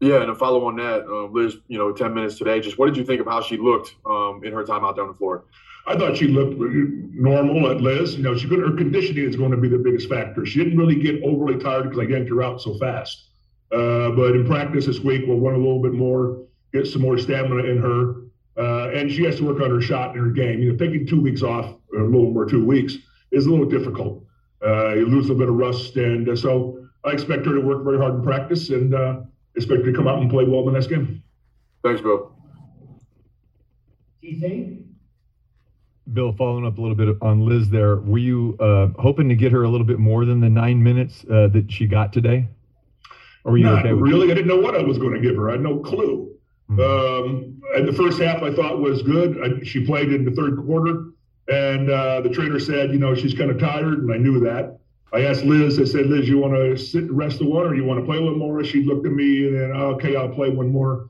Yeah, 0.00 0.16
and 0.16 0.26
to 0.26 0.34
follow 0.34 0.66
on 0.66 0.76
that, 0.76 1.06
uh, 1.06 1.26
Liz, 1.26 1.56
you 1.68 1.78
know, 1.78 1.90
10 1.90 2.12
minutes 2.12 2.36
today, 2.36 2.60
just 2.60 2.78
what 2.78 2.86
did 2.86 2.96
you 2.96 3.04
think 3.04 3.20
of 3.20 3.26
how 3.26 3.40
she 3.40 3.56
looked 3.56 3.94
um, 4.04 4.42
in 4.44 4.52
her 4.52 4.62
time 4.62 4.84
out 4.84 4.96
there 4.96 5.04
on 5.04 5.10
the 5.10 5.16
floor? 5.16 5.44
I 5.86 5.96
thought 5.96 6.16
she 6.16 6.26
looked 6.26 6.58
normal 6.58 7.70
at 7.70 7.80
Liz. 7.80 8.16
You 8.16 8.22
know, 8.24 8.36
she 8.36 8.48
her 8.48 8.76
conditioning 8.76 9.24
is 9.24 9.36
going 9.36 9.52
to 9.52 9.56
be 9.56 9.68
the 9.68 9.78
biggest 9.78 10.08
factor. 10.08 10.44
She 10.44 10.58
didn't 10.58 10.76
really 10.76 10.96
get 10.96 11.22
overly 11.22 11.58
tired 11.58 11.84
because 11.84 12.00
I 12.00 12.02
yanked 12.02 12.28
her 12.28 12.42
out 12.42 12.60
so 12.60 12.76
fast. 12.78 13.30
Uh, 13.72 14.10
but 14.10 14.34
in 14.34 14.46
practice 14.46 14.86
this 14.86 15.00
week, 15.00 15.22
we'll 15.26 15.40
run 15.40 15.54
a 15.54 15.58
little 15.58 15.80
bit 15.80 15.92
more, 15.92 16.42
get 16.72 16.86
some 16.86 17.02
more 17.02 17.16
stamina 17.18 17.64
in 17.64 17.78
her. 17.78 18.14
Uh, 18.58 18.90
and 18.90 19.10
she 19.10 19.22
has 19.24 19.36
to 19.36 19.44
work 19.44 19.60
on 19.62 19.70
her 19.70 19.80
shot 19.80 20.16
in 20.16 20.22
her 20.22 20.30
game. 20.30 20.60
You 20.60 20.72
know, 20.72 20.78
taking 20.78 21.06
two 21.06 21.20
weeks 21.20 21.42
off, 21.42 21.74
a 21.94 22.02
little 22.02 22.32
more 22.32 22.46
two 22.46 22.64
weeks, 22.64 22.96
is 23.30 23.46
a 23.46 23.50
little 23.50 23.66
difficult. 23.66 24.24
Uh, 24.64 24.94
you 24.94 25.06
lose 25.06 25.26
a 25.26 25.32
little 25.32 25.38
bit 25.38 25.48
of 25.48 25.54
rust. 25.54 25.96
And 25.96 26.28
uh, 26.28 26.36
so 26.36 26.86
I 27.04 27.10
expect 27.10 27.46
her 27.46 27.54
to 27.54 27.60
work 27.60 27.84
very 27.84 27.98
hard 27.98 28.14
in 28.16 28.22
practice 28.22 28.70
and 28.70 28.94
uh, 28.94 29.20
expect 29.56 29.84
to 29.84 29.92
come 29.92 30.06
out 30.06 30.20
and 30.20 30.30
play 30.30 30.44
well 30.44 30.60
in 30.60 30.66
the 30.66 30.72
next 30.72 30.88
game. 30.88 31.22
Thanks, 31.82 32.00
Bill. 32.00 32.32
TC? 34.22 34.82
Bill, 36.12 36.32
following 36.32 36.64
up 36.64 36.78
a 36.78 36.80
little 36.80 36.96
bit 36.96 37.16
on 37.20 37.46
Liz 37.46 37.68
there, 37.68 37.96
were 37.96 38.18
you 38.18 38.56
uh, 38.60 38.88
hoping 39.00 39.28
to 39.28 39.34
get 39.34 39.50
her 39.52 39.64
a 39.64 39.68
little 39.68 39.86
bit 39.86 39.98
more 39.98 40.24
than 40.24 40.40
the 40.40 40.48
nine 40.48 40.82
minutes 40.82 41.24
uh, 41.30 41.48
that 41.48 41.70
she 41.70 41.86
got 41.86 42.12
today? 42.12 42.48
Or 43.44 43.52
were 43.52 43.58
you 43.58 43.64
Not 43.64 43.80
okay 43.80 43.92
really. 43.92 44.30
I 44.30 44.34
didn't 44.34 44.48
know 44.48 44.60
what 44.60 44.76
I 44.76 44.82
was 44.82 44.98
going 44.98 45.14
to 45.14 45.20
give 45.20 45.36
her. 45.36 45.48
I 45.48 45.52
had 45.52 45.62
no 45.62 45.78
clue. 45.78 46.32
Mm-hmm. 46.70 46.80
Um, 46.80 47.60
and 47.76 47.88
the 47.88 47.92
first 47.92 48.20
half 48.20 48.42
I 48.42 48.52
thought 48.54 48.80
was 48.80 49.02
good. 49.02 49.38
I, 49.42 49.64
she 49.64 49.84
played 49.84 50.12
in 50.12 50.24
the 50.24 50.32
third 50.32 50.56
quarter, 50.64 51.10
and 51.48 51.90
uh, 51.90 52.20
the 52.20 52.28
trainer 52.28 52.58
said, 52.58 52.90
you 52.90 52.98
know, 52.98 53.14
she's 53.14 53.34
kind 53.34 53.50
of 53.50 53.58
tired, 53.58 53.98
and 53.98 54.12
I 54.12 54.16
knew 54.16 54.40
that. 54.40 54.78
I 55.12 55.22
asked 55.24 55.44
Liz, 55.44 55.78
I 55.78 55.84
said, 55.84 56.06
Liz, 56.06 56.28
you 56.28 56.38
want 56.38 56.54
to 56.54 56.76
sit 56.76 57.04
and 57.04 57.16
rest 57.16 57.38
the 57.38 57.46
or 57.46 57.74
you 57.74 57.84
want 57.84 58.00
to 58.00 58.06
play 58.06 58.16
a 58.18 58.20
little 58.20 58.38
more? 58.38 58.62
She 58.64 58.82
looked 58.84 59.06
at 59.06 59.12
me 59.12 59.46
and 59.46 59.56
then, 59.58 59.70
okay, 59.70 60.16
I'll 60.16 60.28
play 60.28 60.50
one 60.50 60.68
more. 60.68 61.08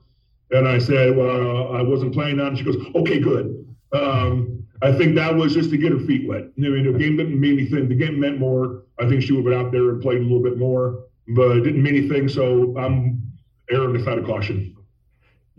And 0.51 0.67
I 0.67 0.77
said, 0.77 1.17
well, 1.17 1.73
I 1.75 1.81
wasn't 1.81 2.13
playing 2.13 2.39
on. 2.39 2.55
She 2.55 2.63
goes, 2.63 2.77
okay, 2.95 3.19
good. 3.19 3.75
Um, 3.91 4.65
I 4.81 4.91
think 4.93 5.15
that 5.15 5.35
was 5.35 5.53
just 5.53 5.71
to 5.71 5.77
get 5.77 5.91
her 5.91 5.99
feet 5.99 6.27
wet. 6.27 6.43
I 6.43 6.61
mean, 6.61 6.91
the 6.91 6.97
game 6.97 7.17
didn't 7.17 7.39
mean 7.39 7.59
anything. 7.59 7.89
The 7.89 7.95
game 7.95 8.19
meant 8.19 8.39
more. 8.39 8.83
I 8.99 9.09
think 9.09 9.23
she 9.23 9.33
would 9.33 9.43
have 9.43 9.51
been 9.51 9.65
out 9.65 9.71
there 9.71 9.89
and 9.89 10.01
played 10.01 10.19
a 10.19 10.23
little 10.23 10.43
bit 10.43 10.57
more. 10.57 11.03
but 11.29 11.57
it 11.57 11.61
didn't 11.61 11.83
mean 11.83 11.95
anything. 11.95 12.29
So 12.29 12.77
I'm 12.77 13.21
erring 13.69 13.93
the 13.93 14.03
side 14.03 14.17
of 14.17 14.25
caution. 14.25 14.75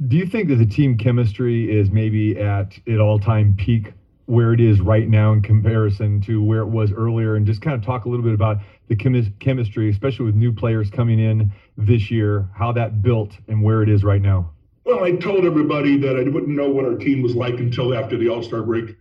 Do 0.07 0.16
you 0.16 0.27
think 0.27 0.48
that 0.48 0.57
the 0.57 0.66
team 0.66 0.96
chemistry 0.96 1.77
is 1.77 1.90
maybe 1.90 2.38
at 2.38 2.79
an 2.87 3.01
all-time 3.01 3.55
peak 3.59 3.92
where 4.28 4.52
it 4.52 4.60
is 4.60 4.78
right 4.78 5.08
now 5.08 5.32
in 5.32 5.40
comparison 5.40 6.20
to 6.20 6.42
where 6.42 6.60
it 6.60 6.66
was 6.66 6.92
earlier? 6.92 7.36
And 7.36 7.46
just 7.46 7.62
kind 7.62 7.74
of 7.74 7.82
talk 7.82 8.04
a 8.04 8.10
little 8.10 8.24
bit 8.24 8.34
about 8.34 8.58
the 8.88 8.94
chemi- 8.94 9.32
chemistry, 9.40 9.88
especially 9.88 10.26
with 10.26 10.34
new 10.34 10.52
players 10.52 10.90
coming 10.90 11.18
in 11.18 11.50
this 11.78 12.10
year, 12.10 12.46
how 12.54 12.70
that 12.72 13.00
built 13.00 13.32
and 13.48 13.62
where 13.62 13.82
it 13.82 13.88
is 13.88 14.04
right 14.04 14.20
now. 14.20 14.50
Well, 14.84 15.02
I 15.02 15.12
told 15.12 15.46
everybody 15.46 15.96
that 15.98 16.16
I 16.16 16.28
wouldn't 16.28 16.48
know 16.48 16.68
what 16.68 16.84
our 16.84 16.96
team 16.96 17.22
was 17.22 17.34
like 17.34 17.54
until 17.54 17.94
after 17.94 18.18
the 18.18 18.28
All 18.28 18.42
Star 18.42 18.62
break. 18.62 18.96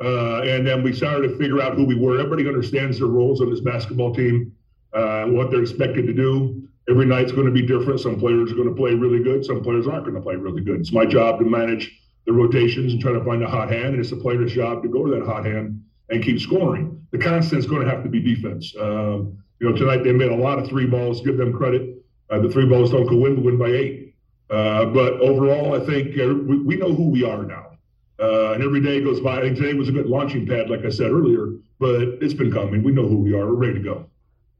Uh, 0.00 0.42
and 0.42 0.66
then 0.66 0.82
we 0.82 0.92
started 0.92 1.28
to 1.28 1.38
figure 1.38 1.62
out 1.62 1.74
who 1.74 1.84
we 1.84 1.94
were. 1.94 2.18
Everybody 2.18 2.48
understands 2.48 2.98
their 2.98 3.06
roles 3.06 3.40
on 3.40 3.50
this 3.50 3.60
basketball 3.60 4.12
team, 4.12 4.52
uh, 4.92 5.26
what 5.26 5.52
they're 5.52 5.62
expected 5.62 6.08
to 6.08 6.12
do. 6.12 6.68
Every 6.90 7.06
night's 7.06 7.30
going 7.30 7.46
to 7.46 7.52
be 7.52 7.62
different. 7.62 8.00
Some 8.00 8.18
players 8.18 8.50
are 8.50 8.56
going 8.56 8.68
to 8.68 8.74
play 8.74 8.94
really 8.94 9.22
good. 9.22 9.44
Some 9.44 9.62
players 9.62 9.86
aren't 9.86 10.04
going 10.04 10.16
to 10.16 10.20
play 10.20 10.34
really 10.34 10.62
good. 10.62 10.80
It's 10.80 10.92
my 10.92 11.06
job 11.06 11.38
to 11.38 11.44
manage 11.44 11.96
the 12.26 12.32
rotations 12.32 12.92
and 12.92 13.00
try 13.00 13.12
to 13.12 13.24
find 13.24 13.42
a 13.42 13.46
hot 13.46 13.70
hand, 13.70 13.86
and 13.86 14.00
it's 14.00 14.10
the 14.10 14.16
player's 14.16 14.52
job 14.52 14.82
to 14.82 14.88
go 14.88 15.04
to 15.04 15.10
that 15.14 15.26
hot 15.26 15.44
hand 15.44 15.82
and 16.10 16.22
keep 16.22 16.40
scoring. 16.40 17.06
The 17.10 17.18
constant 17.18 17.58
is 17.60 17.66
going 17.66 17.84
to 17.84 17.90
have 17.90 18.02
to 18.02 18.08
be 18.08 18.20
defense. 18.20 18.74
Um, 18.80 19.38
you 19.60 19.70
know, 19.70 19.76
tonight 19.76 20.04
they 20.04 20.12
made 20.12 20.30
a 20.30 20.36
lot 20.36 20.58
of 20.58 20.68
three 20.68 20.86
balls. 20.86 21.20
Give 21.22 21.36
them 21.36 21.52
credit. 21.52 22.04
Uh, 22.30 22.40
the 22.40 22.48
three 22.48 22.66
balls 22.66 22.90
don't 22.90 23.06
go 23.06 23.26
in, 23.26 23.36
but 23.36 23.44
win 23.44 23.58
by 23.58 23.68
eight. 23.68 24.14
Uh, 24.50 24.86
but 24.86 25.14
overall, 25.20 25.80
I 25.80 25.84
think 25.86 26.18
uh, 26.18 26.34
we, 26.34 26.60
we, 26.62 26.76
know 26.76 26.92
who 26.92 27.08
we 27.08 27.24
are 27.24 27.44
now. 27.44 27.72
Uh, 28.20 28.52
and 28.52 28.62
every 28.62 28.80
day 28.80 29.00
goes 29.02 29.20
by. 29.20 29.38
I 29.38 29.40
think 29.42 29.56
today 29.56 29.74
was 29.74 29.88
a 29.88 29.92
good 29.92 30.06
launching 30.06 30.46
pad, 30.46 30.70
like 30.70 30.84
I 30.84 30.90
said 30.90 31.10
earlier, 31.10 31.54
but 31.78 32.02
it's 32.20 32.34
been 32.34 32.52
coming. 32.52 32.82
We 32.82 32.92
know 32.92 33.08
who 33.08 33.18
we 33.18 33.32
are. 33.34 33.46
We're 33.46 33.54
ready 33.54 33.74
to 33.74 33.80
go. 33.80 34.06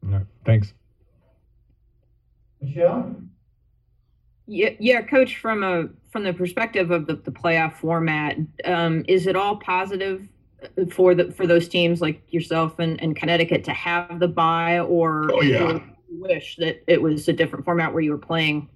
All 0.07 0.11
right. 0.11 0.27
Thanks. 0.45 0.73
Michelle? 2.61 3.15
Yeah, 4.47 4.71
yeah, 4.79 5.03
coach, 5.03 5.37
from 5.37 5.63
a 5.63 5.89
from 6.11 6.25
the 6.25 6.33
perspective 6.33 6.91
of 6.91 7.07
the, 7.07 7.17
the 7.17 7.31
playoff 7.31 7.75
format, 7.77 8.37
um, 8.65 9.05
is 9.09 9.27
it 9.27 9.37
all 9.37 9.57
positive 9.57 10.29
for 10.93 11.15
the 11.15 11.33
for 11.33 11.47
those 11.47 11.69
teams 11.69 12.01
like 12.01 12.23
yourself 12.33 12.79
and, 12.79 13.01
and 13.03 13.17
Connecticut 13.17 13.65
to 13.65 13.73
have 13.73 14.21
the 14.21 14.29
buy, 14.29 14.81
or, 14.81 15.31
oh, 15.33 15.43
yeah. 15.43 15.79
wish 16.11 16.57
that 16.57 16.83
it 16.87 17.01
was 17.01 17.27
a 17.29 17.33
different 17.33 17.65
format 17.65 17.93
where 17.93 18.03
you 18.03 18.11
were 18.11 18.19
playing 18.19 18.69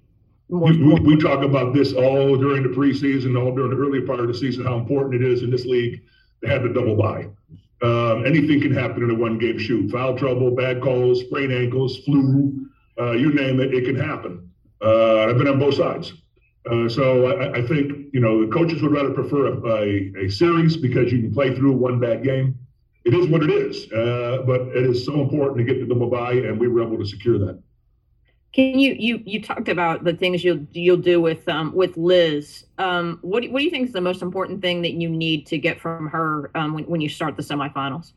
we, 0.49 0.83
we, 0.83 0.99
we, 1.01 1.17
talk 1.17 1.43
about 1.43 1.75
this 1.75 1.93
all 1.93 2.35
during 2.35 2.63
the 2.63 2.69
preseason, 2.69 3.39
all 3.39 3.53
during 3.53 3.69
the 3.69 3.77
early 3.77 4.01
part 4.01 4.19
of 4.19 4.27
the 4.27 4.33
season, 4.33 4.65
how 4.65 4.77
important 4.77 5.21
it 5.21 5.21
is 5.21 5.43
in 5.43 5.51
this 5.51 5.63
league 5.65 6.01
to 6.43 6.49
have 6.49 6.63
the 6.63 6.69
double 6.69 6.95
bye. 6.95 7.27
Um, 7.81 8.25
anything 8.25 8.59
can 8.59 8.73
happen 8.73 9.03
in 9.03 9.11
a 9.11 9.15
one 9.15 9.37
game 9.37 9.59
shoot 9.59 9.91
foul 9.91 10.17
trouble, 10.17 10.51
bad 10.51 10.81
calls, 10.81 11.21
sprained 11.21 11.53
ankles, 11.53 11.99
flu, 11.99 12.67
uh, 12.99 13.11
you 13.11 13.31
name 13.31 13.59
it, 13.59 13.73
it 13.73 13.85
can 13.85 13.95
happen. 13.95 14.49
Uh, 14.81 15.25
I've 15.25 15.37
been 15.37 15.47
on 15.47 15.59
both 15.59 15.75
sides. 15.75 16.13
Uh, 16.69 16.87
so 16.87 17.27
I, 17.27 17.57
I, 17.57 17.67
think, 17.67 18.13
you 18.13 18.19
know, 18.19 18.45
the 18.45 18.51
coaches 18.51 18.81
would 18.81 18.91
rather 18.91 19.11
prefer 19.11 19.47
a, 19.47 19.67
a, 19.67 20.25
a, 20.25 20.29
series 20.29 20.77
because 20.77 21.11
you 21.11 21.19
can 21.19 21.33
play 21.33 21.55
through 21.55 21.71
one 21.71 21.99
bad 21.99 22.23
game. 22.23 22.57
It 23.05 23.13
is 23.13 23.27
what 23.27 23.43
it 23.43 23.49
is, 23.49 23.91
uh, 23.91 24.43
but 24.45 24.61
it 24.61 24.85
is 24.85 25.05
so 25.05 25.21
important 25.21 25.57
to 25.57 25.63
get 25.63 25.79
to 25.79 25.85
the 25.85 25.95
bye, 25.95 26.33
and 26.33 26.59
we 26.59 26.67
were 26.67 26.83
able 26.83 26.97
to 26.97 27.05
secure 27.05 27.39
that. 27.39 27.61
Can 28.51 28.79
you 28.79 28.95
you 28.97 29.21
you 29.25 29.41
talked 29.41 29.69
about 29.69 30.03
the 30.03 30.13
things 30.13 30.43
you'll 30.43 30.65
you'll 30.71 30.97
do 30.97 31.21
with 31.21 31.47
um 31.47 31.71
with 31.73 31.95
Liz? 31.97 32.65
Um, 32.77 33.19
what 33.21 33.47
what 33.51 33.59
do 33.59 33.63
you 33.63 33.69
think 33.69 33.87
is 33.87 33.93
the 33.93 34.01
most 34.01 34.21
important 34.21 34.61
thing 34.61 34.81
that 34.81 34.93
you 34.93 35.09
need 35.09 35.45
to 35.47 35.57
get 35.57 35.79
from 35.79 36.07
her 36.07 36.51
um, 36.55 36.73
when 36.73 36.83
when 36.85 37.01
you 37.01 37.09
start 37.09 37.37
the 37.37 37.43
semifinals? 37.43 38.13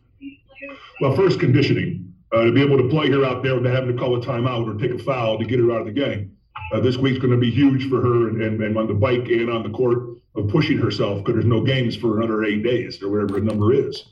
Well, 1.00 1.14
first 1.14 1.38
conditioning 1.38 2.12
uh, 2.32 2.44
to 2.44 2.52
be 2.52 2.62
able 2.62 2.78
to 2.78 2.88
play 2.88 3.10
her 3.10 3.24
out 3.24 3.42
there 3.42 3.54
without 3.54 3.74
having 3.74 3.94
to 3.94 3.98
call 3.98 4.16
a 4.16 4.24
timeout 4.24 4.66
or 4.66 4.78
take 4.78 4.98
a 4.98 5.02
foul 5.02 5.38
to 5.38 5.44
get 5.44 5.58
her 5.60 5.70
out 5.72 5.80
of 5.80 5.86
the 5.86 5.92
game. 5.92 6.36
Uh, 6.72 6.80
this 6.80 6.96
week's 6.96 7.18
going 7.18 7.30
to 7.30 7.36
be 7.36 7.50
huge 7.50 7.88
for 7.90 8.00
her 8.00 8.28
and, 8.28 8.40
and, 8.40 8.62
and 8.62 8.78
on 8.78 8.86
the 8.86 8.94
bike 8.94 9.28
and 9.28 9.50
on 9.50 9.62
the 9.62 9.68
court 9.68 10.16
of 10.34 10.48
pushing 10.48 10.78
herself 10.78 11.18
because 11.18 11.34
there's 11.34 11.44
no 11.44 11.60
games 11.60 11.94
for 11.94 12.18
another 12.18 12.44
eight 12.44 12.62
days 12.62 13.02
or 13.02 13.10
whatever 13.10 13.38
the 13.38 13.44
number 13.44 13.74
is. 13.74 14.04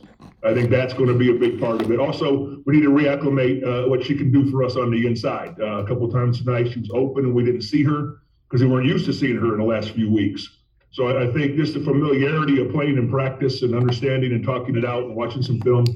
I 0.45 0.53
think 0.53 0.69
that's 0.69 0.93
going 0.93 1.09
to 1.09 1.15
be 1.15 1.31
a 1.31 1.39
big 1.39 1.59
part 1.59 1.81
of 1.81 1.91
it. 1.91 1.99
Also, 1.99 2.63
we 2.67 2.77
need 2.77 2.83
to 2.83 2.91
reacclimate 2.91 3.65
uh, 3.65 3.89
what 3.89 4.05
she 4.05 4.15
can 4.15 4.31
do 4.31 4.51
for 4.51 4.63
us 4.63 4.77
on 4.77 4.91
the 4.91 5.07
inside. 5.07 5.59
Uh, 5.59 5.83
a 5.83 5.87
couple 5.87 6.11
times 6.11 6.39
tonight, 6.39 6.71
she 6.71 6.81
was 6.81 6.91
open 6.93 7.25
and 7.25 7.35
we 7.35 7.45
didn't 7.45 7.63
see 7.63 7.83
her 7.83 8.19
because 8.49 8.63
we 8.63 8.69
weren't 8.69 8.87
used 8.87 9.07
to 9.07 9.13
seeing 9.15 9.37
her 9.37 9.55
in 9.55 9.59
the 9.59 9.65
last 9.65 9.93
few 9.93 10.11
weeks. 10.11 10.47
So 10.91 11.07
I, 11.07 11.29
I, 11.29 11.33
think 11.33 11.57
just 11.57 11.73
the 11.73 11.81
familiarity 11.81 12.61
of 12.61 12.73
playing 12.73 12.99
in 12.99 13.09
practice 13.09 13.63
and 13.63 13.75
understanding 13.75 14.33
and 14.33 14.45
talking 14.45 14.77
it 14.77 14.85
out 14.85 15.05
and 15.05 15.15
watching 15.15 15.41
some 15.41 15.61
film 15.61 15.87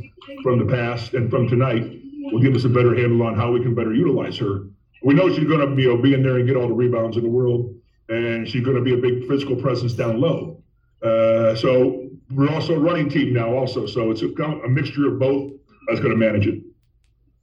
from 0.43 0.59
the 0.59 0.73
past 0.73 1.15
and 1.15 1.29
from 1.29 1.49
tonight 1.49 2.01
will 2.33 2.41
give 2.41 2.55
us 2.55 2.65
a 2.65 2.69
better 2.69 2.95
handle 2.95 3.27
on 3.27 3.35
how 3.35 3.51
we 3.51 3.61
can 3.61 3.75
better 3.75 3.93
utilize 3.93 4.39
her. 4.39 4.67
We 5.05 5.13
know 5.13 5.29
she's 5.29 5.45
going 5.45 5.61
to 5.61 5.83
you 5.83 5.89
know, 5.89 6.03
be 6.03 6.15
in 6.15 6.23
there 6.23 6.39
and 6.39 6.47
get 6.47 6.57
all 6.57 6.67
the 6.67 6.75
rebounds 6.75 7.19
in 7.19 7.25
the 7.25 7.29
world, 7.29 7.75
and 8.09 8.49
she's 8.49 8.65
going 8.65 8.77
to 8.77 8.83
be 8.83 8.95
a 8.95 8.97
big 8.97 9.29
physical 9.29 9.55
presence 9.55 9.93
down 9.93 10.19
low. 10.19 10.63
Uh, 11.03 11.55
so 11.57 12.09
we're 12.31 12.49
also 12.49 12.75
a 12.75 12.79
running 12.79 13.11
team 13.11 13.35
now, 13.35 13.55
also. 13.55 13.87
So 13.87 14.11
it's 14.11 14.23
a, 14.23 14.29
a 14.29 14.69
mixture 14.69 15.09
of 15.09 15.19
both. 15.19 15.53
That's 15.89 16.01
going 16.01 16.13
to 16.13 16.17
manage 16.17 16.47
it. 16.47 16.63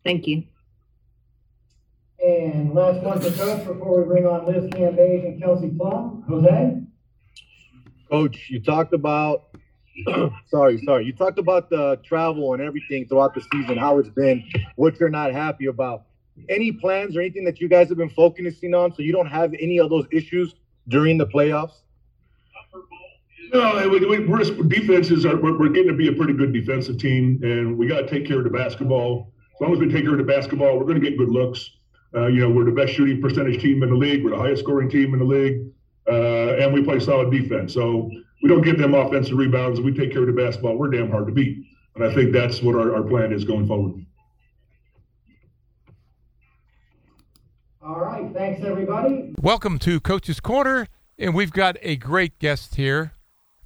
Thank 0.04 0.26
you. 0.26 0.44
And 2.26 2.74
last 2.74 3.04
one 3.04 3.22
for 3.22 3.30
coach 3.32 3.66
before 3.68 4.02
we 4.02 4.08
bring 4.08 4.26
on 4.26 4.48
Liz 4.48 4.66
Cambage 4.72 5.28
and 5.28 5.42
Kelsey 5.42 5.70
Plum. 5.70 6.24
Jose? 6.28 6.82
Coach, 8.10 8.50
you 8.50 8.60
talked 8.60 8.94
about, 8.94 9.56
sorry, 10.48 10.82
sorry, 10.84 11.06
you 11.06 11.14
talked 11.14 11.38
about 11.38 11.70
the 11.70 12.00
travel 12.04 12.54
and 12.54 12.62
everything 12.62 13.08
throughout 13.08 13.36
the 13.36 13.42
season, 13.54 13.78
how 13.78 14.00
it's 14.00 14.10
been, 14.10 14.44
what 14.76 15.00
you're 15.00 15.10
not 15.10 15.32
happy 15.32 15.68
about. 15.68 16.06
Any 16.50 16.72
plans 16.72 17.16
or 17.16 17.22
anything 17.22 17.44
that 17.46 17.60
you 17.60 17.68
guys 17.68 17.90
have 17.90 17.98
been 17.98 18.10
focusing 18.10 18.74
on 18.74 18.94
so 18.94 19.02
you 19.02 19.12
don't 19.12 19.28
have 19.28 19.54
any 19.60 19.80
of 19.80 19.90
those 19.90 20.06
issues 20.12 20.56
during 20.88 21.18
the 21.18 21.28
playoffs? 21.28 21.82
No, 23.54 23.90
we, 23.90 24.06
we, 24.06 24.26
we're 24.26 24.44
defenses 24.44 25.26
are 25.26 25.36
we're, 25.36 25.58
we're, 25.58 25.70
getting 25.70 25.90
to 25.90 25.94
be 25.94 26.08
a 26.08 26.14
pretty 26.14 26.34
good 26.34 26.54
defensive 26.54 26.98
team, 26.98 27.40
and 27.44 27.78
we 27.78 27.86
got 27.86 28.02
to 28.02 28.08
take 28.08 28.26
care 28.26 28.38
of 28.38 28.46
the 28.46 28.50
basketball. 28.50 29.34
As 29.54 29.62
long 29.62 29.74
as 29.74 29.80
we 29.80 29.92
take 29.92 30.04
care 30.04 30.14
of 30.14 30.20
the 30.20 30.24
basketball, 30.24 30.78
we're 30.78 30.86
going 30.86 31.02
to 31.02 31.10
get 31.10 31.18
good 31.18 31.30
looks. 31.30 31.70
Uh, 32.16 32.28
you 32.28 32.40
know, 32.40 32.50
we're 32.50 32.64
the 32.64 32.72
best 32.72 32.94
shooting 32.94 33.22
percentage 33.22 33.62
team 33.62 33.84
in 33.84 33.90
the 33.90 33.96
league. 33.96 34.24
We're 34.24 34.32
the 34.32 34.38
highest 34.38 34.64
scoring 34.64 34.90
team 34.90 35.14
in 35.14 35.20
the 35.20 35.26
league, 35.26 35.70
uh, 36.08 36.64
and 36.64 36.74
we 36.74 36.82
play 36.82 37.00
solid 37.00 37.30
defense. 37.30 37.74
So 37.74 38.10
we 38.42 38.48
don't 38.48 38.62
give 38.62 38.78
them 38.78 38.94
offensive 38.94 39.38
rebounds. 39.38 39.82
We 39.82 39.94
take 39.94 40.14
care 40.14 40.22
of 40.22 40.28
the 40.28 40.42
basketball. 40.42 40.78
We're 40.78 40.90
damn 40.90 41.12
hard 41.12 41.28
to 41.28 41.34
beat, 41.34 41.66
and 41.96 42.06
I 42.06 42.14
think 42.14 42.32
that's 42.32 42.62
what 42.62 42.76
our, 42.76 42.96
our 42.96 43.04
plan 43.04 43.34
is 43.34 43.44
going 43.44 43.68
forward. 43.68 44.06
Right, 48.34 48.54
thanks 48.54 48.66
everybody. 48.66 49.34
Welcome 49.42 49.80
to 49.80 50.00
Coach's 50.00 50.40
Corner, 50.40 50.88
and 51.18 51.34
we've 51.34 51.52
got 51.52 51.78
a 51.82 51.96
great 51.96 52.40
guest 52.40 52.76
here. 52.76 53.14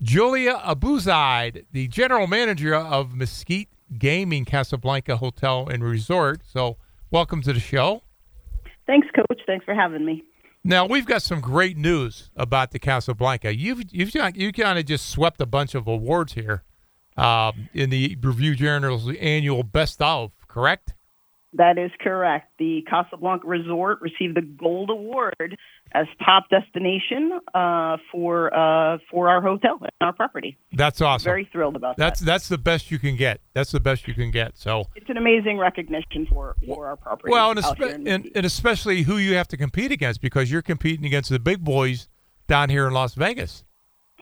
Julia 0.01 0.61
Abuzaid, 0.65 1.65
the 1.71 1.87
general 1.87 2.27
manager 2.27 2.75
of 2.75 3.15
Mesquite 3.15 3.69
Gaming 3.97 4.45
Casablanca 4.45 5.17
Hotel 5.17 5.67
and 5.67 5.83
Resort. 5.83 6.41
So, 6.45 6.77
welcome 7.11 7.41
to 7.43 7.53
the 7.53 7.59
show. 7.59 8.03
Thanks, 8.87 9.07
Coach. 9.15 9.41
Thanks 9.47 9.65
for 9.65 9.73
having 9.73 10.05
me. 10.05 10.23
Now 10.63 10.87
we've 10.87 11.05
got 11.05 11.21
some 11.21 11.41
great 11.41 11.77
news 11.77 12.31
about 12.35 12.71
the 12.71 12.79
Casablanca. 12.79 13.55
You've 13.55 13.83
you've 13.91 14.15
you 14.35 14.51
kind 14.51 14.79
of 14.79 14.85
just 14.85 15.09
swept 15.09 15.39
a 15.39 15.45
bunch 15.45 15.75
of 15.75 15.87
awards 15.87 16.33
here 16.33 16.63
um, 17.17 17.69
in 17.73 17.91
the 17.91 18.17
Review 18.19 18.55
Journal's 18.55 19.07
annual 19.19 19.61
Best 19.61 20.01
of, 20.01 20.31
correct? 20.47 20.94
That 21.57 21.77
is 21.77 21.91
correct. 22.01 22.51
The 22.59 22.83
Casablanca 22.89 23.47
Resort 23.47 24.01
received 24.01 24.35
the 24.35 24.41
Gold 24.41 24.89
Award 24.89 25.57
as 25.93 26.05
top 26.23 26.49
destination 26.49 27.39
uh, 27.53 27.95
for 28.11 28.53
uh, 28.53 28.97
for 29.09 29.29
our 29.29 29.41
hotel 29.41 29.77
and 29.79 29.89
our 30.01 30.11
property. 30.11 30.57
That's 30.73 30.99
awesome. 30.99 31.23
Very 31.23 31.47
thrilled 31.49 31.77
about 31.77 31.95
that's, 31.95 32.19
that. 32.19 32.25
That's 32.25 32.47
that's 32.47 32.49
the 32.49 32.57
best 32.57 32.91
you 32.91 32.99
can 32.99 33.15
get. 33.15 33.39
That's 33.53 33.71
the 33.71 33.79
best 33.79 34.05
you 34.05 34.13
can 34.13 34.31
get. 34.31 34.57
So 34.57 34.85
it's 34.95 35.09
an 35.09 35.15
amazing 35.15 35.57
recognition 35.57 36.27
for, 36.29 36.57
for 36.65 36.87
our 36.87 36.97
property. 36.97 37.31
Well, 37.31 37.51
and, 37.51 37.59
espe- 37.59 37.93
and, 38.05 38.29
and 38.35 38.45
especially 38.45 39.03
who 39.03 39.17
you 39.17 39.35
have 39.35 39.47
to 39.49 39.57
compete 39.57 39.93
against 39.93 40.21
because 40.21 40.51
you're 40.51 40.61
competing 40.61 41.05
against 41.05 41.29
the 41.29 41.39
big 41.39 41.63
boys 41.63 42.09
down 42.47 42.69
here 42.69 42.85
in 42.85 42.93
Las 42.93 43.13
Vegas. 43.13 43.63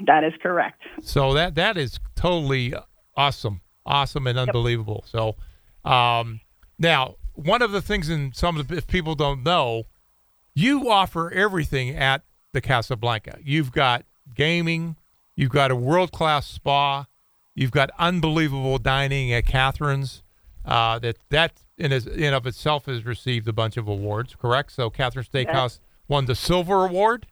That 0.05 0.23
is 0.23 0.33
correct. 0.41 0.81
So 1.01 1.33
that 1.33 1.55
that 1.55 1.77
is 1.77 1.99
totally 2.15 2.75
awesome, 3.17 3.61
awesome 3.87 4.27
and 4.27 4.37
unbelievable. 4.37 5.03
Yep. 5.05 5.35
So 5.85 5.89
um, 5.89 6.41
now 6.77 7.15
one 7.35 7.61
of 7.61 7.71
the 7.71 7.81
things, 7.81 8.09
and 8.09 8.35
some 8.35 8.57
of 8.57 8.67
the, 8.67 8.77
if 8.77 8.87
people 8.87 9.15
don't 9.15 9.43
know, 9.43 9.83
you 10.53 10.89
offer 10.89 11.31
everything 11.31 11.89
at 11.89 12.23
the 12.51 12.61
Casablanca. 12.61 13.39
You've 13.43 13.71
got 13.71 14.05
gaming, 14.35 14.97
you've 15.35 15.51
got 15.51 15.71
a 15.71 15.75
world 15.75 16.11
class 16.11 16.47
spa, 16.47 17.05
you've 17.55 17.71
got 17.71 17.89
unbelievable 17.97 18.77
dining 18.77 19.33
at 19.33 19.45
Catherine's. 19.45 20.21
Uh, 20.65 20.97
that 20.99 21.17
that 21.29 21.61
in, 21.77 21.91
in 21.91 22.33
of 22.33 22.47
itself 22.47 22.85
has 22.85 23.05
received 23.05 23.47
a 23.49 23.53
bunch 23.53 23.75
of 23.75 23.87
awards. 23.87 24.33
Correct. 24.35 24.71
So 24.71 24.89
Catherine 24.89 25.25
Steakhouse 25.25 25.79
won 26.07 26.25
the 26.25 26.35
silver 26.35 26.85
award. 26.85 27.27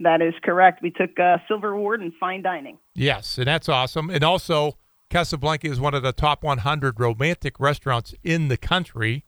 That 0.00 0.22
is 0.22 0.34
correct. 0.42 0.82
We 0.82 0.90
took 0.90 1.18
a 1.18 1.40
silver 1.46 1.72
award 1.72 2.02
in 2.02 2.12
fine 2.18 2.42
dining. 2.42 2.78
Yes, 2.94 3.38
and 3.38 3.46
that's 3.46 3.68
awesome. 3.68 4.10
And 4.10 4.24
also 4.24 4.76
Casablanca 5.10 5.68
is 5.68 5.80
one 5.80 5.94
of 5.94 6.02
the 6.02 6.12
top 6.12 6.42
100 6.42 7.00
romantic 7.00 7.58
restaurants 7.58 8.14
in 8.22 8.48
the 8.48 8.56
country. 8.56 9.24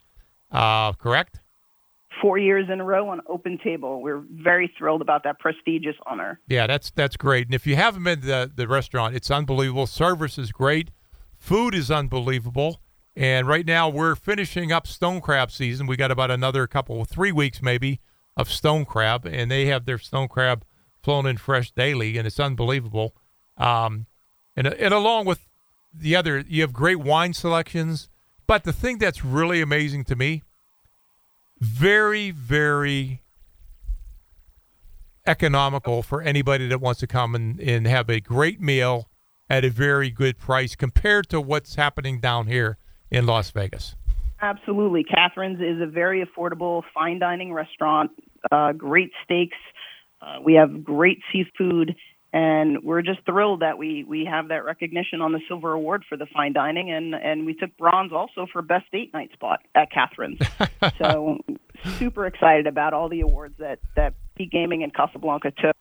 Uh, 0.51 0.93
correct? 0.95 1.41
four 2.21 2.39
years 2.39 2.69
in 2.71 2.81
a 2.81 2.85
row 2.85 3.09
on 3.09 3.21
Open 3.27 3.59
Table. 3.63 4.03
We're 4.03 4.23
very 4.31 4.73
thrilled 4.77 5.01
about 5.01 5.25
that 5.25 5.39
prestigious 5.39 5.97
honor. 6.07 6.41
Yeah, 6.49 6.67
that's 6.67 6.91
that's 6.91 7.17
great. 7.17 7.47
And 7.47 7.55
if 7.55 7.67
you 7.67 7.77
haven't 7.77 8.05
been 8.05 8.21
to 8.21 8.27
the, 8.27 8.53
the 8.55 8.69
restaurant, 8.69 9.15
it's 9.15 9.31
unbelievable. 9.31 9.87
Service 9.87 10.39
is 10.39 10.53
great. 10.53 10.91
Food 11.39 11.75
is 11.75 11.91
unbelievable. 11.91 12.81
And 13.17 13.47
right 13.47 13.67
now 13.67 13.89
we're 13.89 14.15
finishing 14.15 14.73
up 14.73 14.87
stone 14.87 15.21
crab 15.21 15.51
season. 15.51 15.87
We 15.87 15.97
got 15.97 16.11
about 16.11 16.31
another 16.31 16.67
couple, 16.67 17.05
three 17.05 17.33
weeks 17.33 17.61
maybe, 17.61 18.01
of 18.37 18.51
stone 18.51 18.85
crab, 18.85 19.27
and 19.27 19.51
they 19.51 19.67
have 19.67 19.85
their 19.85 19.99
stone 19.99 20.29
crab 20.29 20.65
flown 21.03 21.27
in 21.27 21.37
fresh 21.37 21.73
daily, 21.73 22.19
and 22.19 22.27
it's 22.27 22.41
unbelievable. 22.41 23.15
Um, 23.57 24.07
and 24.57 24.67
and 24.67 24.95
along 24.95 25.27
with 25.27 25.47
the 25.93 26.17
other, 26.17 26.45
you 26.47 26.63
have 26.63 26.73
great 26.73 27.01
wine 27.01 27.33
selections. 27.33 28.09
But 28.47 28.65
the 28.65 28.73
thing 28.73 28.99
that's 28.99 29.25
really 29.25 29.61
amazing 29.61 30.05
to 30.05 30.17
me, 30.17 30.43
very 31.61 32.31
very 32.31 33.23
economical 35.27 36.03
for 36.03 36.23
anybody 36.23 36.67
that 36.69 36.81
wants 36.81 37.01
to 37.01 37.07
come 37.07 37.35
and, 37.35 37.61
and 37.61 37.87
have 37.87 38.09
a 38.09 38.21
great 38.21 38.61
meal 38.61 39.09
at 39.49 39.65
a 39.65 39.71
very 39.71 40.11
good 40.11 40.39
price 40.39 40.75
compared 40.75 41.29
to 41.29 41.41
what's 41.41 41.75
happening 41.75 42.21
down 42.21 42.47
here 42.47 42.79
in 43.11 43.27
Las 43.27 43.51
Vegas. 43.51 43.97
Absolutely. 44.41 45.05
Catherine's 45.05 45.61
is 45.61 45.83
a 45.83 45.87
very 45.87 46.25
affordable 46.25 46.83
fine 46.95 47.19
dining 47.19 47.53
restaurant, 47.53 48.11
uh, 48.51 48.73
great 48.73 49.11
steaks. 49.25 49.59
Uh, 50.23 50.39
we 50.43 50.55
have 50.55 50.83
great 50.83 51.21
seafood, 51.33 51.95
and 52.33 52.83
we're 52.85 53.03
just 53.03 53.25
thrilled 53.27 53.61
that 53.61 53.77
we, 53.79 54.05
we 54.05 54.25
have 54.25 54.49
that 54.49 54.65
recognition 54.65 55.21
on 55.21 55.33
the 55.33 55.41
Silver 55.49 55.73
Award 55.73 56.05
for 56.09 56.17
the 56.17 56.27
fine 56.27 56.53
dining, 56.53 56.91
and, 56.91 57.15
and 57.15 57.45
we 57.45 57.55
took 57.55 57.77
bronze 57.77 58.13
also 58.13 58.47
for 58.53 58.63
best 58.63 58.91
date 58.93 59.13
night 59.13 59.33
spot 59.33 59.61
at 59.75 59.91
Catherine's. 59.91 60.39
so 60.99 61.39
super 61.99 62.27
excited 62.27 62.67
about 62.67 62.93
all 62.93 63.09
the 63.09 63.21
awards 63.21 63.55
that, 63.59 63.81
that 63.97 64.15
Peak 64.37 64.53
Gaming 64.53 64.83
and 64.83 64.95
Casablanca 64.95 65.51
took 65.51 65.77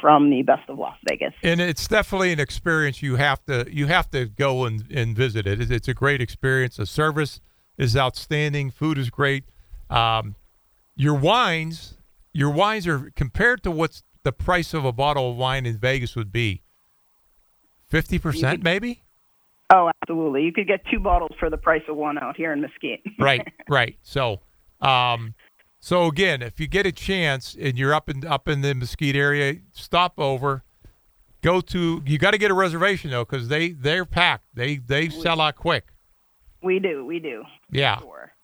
from 0.00 0.30
the 0.30 0.42
Best 0.42 0.68
of 0.68 0.78
Las 0.78 0.96
Vegas. 1.08 1.34
And 1.42 1.60
it's 1.60 1.86
definitely 1.88 2.32
an 2.32 2.40
experience 2.40 3.02
you 3.02 3.16
have 3.16 3.44
to 3.46 3.66
you 3.70 3.86
have 3.88 4.10
to 4.12 4.26
go 4.26 4.64
and, 4.64 4.84
and 4.90 5.16
visit 5.16 5.46
it. 5.46 5.70
It's 5.70 5.88
a 5.88 5.94
great 5.94 6.20
experience. 6.20 6.76
The 6.76 6.86
service 6.86 7.40
is 7.76 7.96
outstanding. 7.96 8.70
Food 8.70 8.98
is 8.98 9.10
great. 9.10 9.44
Um, 9.90 10.36
your 10.94 11.14
wines, 11.14 11.94
your 12.32 12.50
wines 12.50 12.86
are 12.86 13.10
compared 13.14 13.62
to 13.64 13.70
what's 13.70 14.02
the 14.24 14.32
price 14.32 14.74
of 14.74 14.84
a 14.84 14.92
bottle 14.92 15.30
of 15.30 15.36
wine 15.36 15.66
in 15.66 15.76
Vegas 15.78 16.16
would 16.16 16.32
be. 16.32 16.62
Fifty 17.86 18.18
percent, 18.18 18.62
maybe. 18.62 19.02
Oh, 19.72 19.90
absolutely. 20.02 20.42
You 20.42 20.52
could 20.52 20.66
get 20.66 20.80
two 20.90 21.00
bottles 21.00 21.32
for 21.38 21.48
the 21.48 21.56
price 21.56 21.82
of 21.88 21.96
one 21.96 22.18
out 22.18 22.36
here 22.36 22.52
in 22.52 22.60
Mesquite. 22.60 23.02
right, 23.18 23.46
right. 23.68 23.96
So, 24.02 24.40
um, 24.80 25.34
so 25.80 26.06
again, 26.06 26.42
if 26.42 26.60
you 26.60 26.66
get 26.66 26.84
a 26.84 26.92
chance 26.92 27.56
and 27.58 27.78
you're 27.78 27.94
up 27.94 28.08
in 28.08 28.26
up 28.26 28.48
in 28.48 28.60
the 28.60 28.74
Mesquite 28.74 29.16
area, 29.16 29.56
stop 29.72 30.18
over. 30.18 30.62
Go 31.42 31.60
to. 31.60 32.02
You 32.06 32.18
got 32.18 32.32
to 32.32 32.38
get 32.38 32.50
a 32.50 32.54
reservation 32.54 33.10
though, 33.10 33.24
because 33.24 33.48
they 33.48 33.70
they're 33.70 34.04
packed. 34.04 34.44
They 34.54 34.76
they 34.76 35.08
sell 35.08 35.40
out 35.40 35.56
quick. 35.56 35.88
We 36.62 36.78
do, 36.78 37.04
we 37.04 37.18
do. 37.18 37.42
Yeah. 37.70 37.98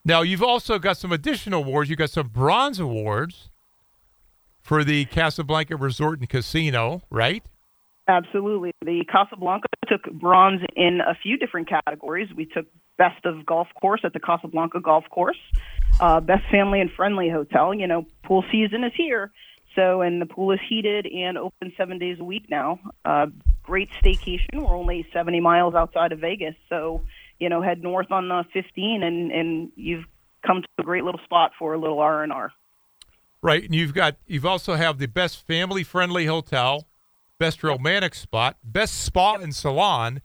Now 0.05 0.23
you've 0.23 0.43
also 0.43 0.79
got 0.79 0.97
some 0.97 1.13
additional 1.13 1.63
awards. 1.63 1.89
You 1.91 1.97
got 1.97 2.11
some 2.11 2.29
bronze 2.29 2.81
awards 2.81 3.51
for 4.69 4.85
the 4.85 5.07
Casablanca 5.07 5.77
Resort 5.77 6.19
and 6.19 6.29
Casino, 6.29 7.01
right? 7.09 7.43
Absolutely. 8.07 8.71
The 8.85 9.03
Casablanca 9.11 9.69
took 9.87 10.13
bronze 10.13 10.61
in 10.77 11.01
a 11.01 11.15
few 11.15 11.39
different 11.39 11.71
categories. 11.71 12.29
We 12.37 12.45
took 12.45 12.67
best 12.99 13.25
of 13.25 13.47
golf 13.47 13.69
course 13.81 14.03
at 14.05 14.13
the 14.13 14.21
Casablanca 14.21 14.81
Golf 14.81 15.05
Course, 15.09 15.39
uh, 16.01 16.21
best 16.21 16.45
family 16.51 16.83
and 16.83 16.91
friendly 16.91 17.31
hotel. 17.31 17.73
You 17.73 17.87
know, 17.87 18.07
pool 18.25 18.45
season 18.53 18.85
is 18.85 18.93
here. 18.95 19.33
So, 19.75 20.03
and 20.03 20.21
the 20.21 20.27
pool 20.27 20.53
is 20.53 20.61
heated 20.69 21.07
and 21.07 21.39
open 21.39 21.73
seven 21.77 21.99
days 21.99 22.19
a 22.21 22.25
week 22.25 22.51
now. 22.51 22.79
Uh, 23.07 23.29
great 23.63 23.89
staycation. 24.03 24.55
We're 24.55 24.77
only 24.77 25.07
70 25.15 25.41
miles 25.41 25.75
outside 25.75 26.13
of 26.13 26.19
Vegas. 26.19 26.57
So, 26.69 27.03
you 27.39 27.49
know, 27.49 27.63
head 27.63 27.83
north 27.83 28.11
on 28.11 28.29
the 28.29 28.45
15 28.53 29.03
and, 29.03 29.33
and 29.33 29.73
you've 29.77 30.05
come 30.47 30.61
to 30.61 30.69
a 30.79 30.83
great 30.83 31.05
little 31.05 31.21
spot 31.25 31.53
for 31.59 31.73
a 31.73 31.79
little 31.79 32.01
R&R. 32.01 32.53
Right. 33.43 33.63
And 33.65 33.75
you've 33.75 33.95
got, 33.95 34.17
you've 34.27 34.47
also 34.47 34.75
have 34.75 34.99
the 34.99 35.09
best 35.09 35.47
family 35.47 35.85
friendly 35.85 36.27
hotel, 36.27 36.89
best 37.39 37.63
romantic 37.63 38.15
spot, 38.15 38.57
best 38.65 39.01
spa 39.03 39.35
and 39.35 39.55
salon. 39.55 40.23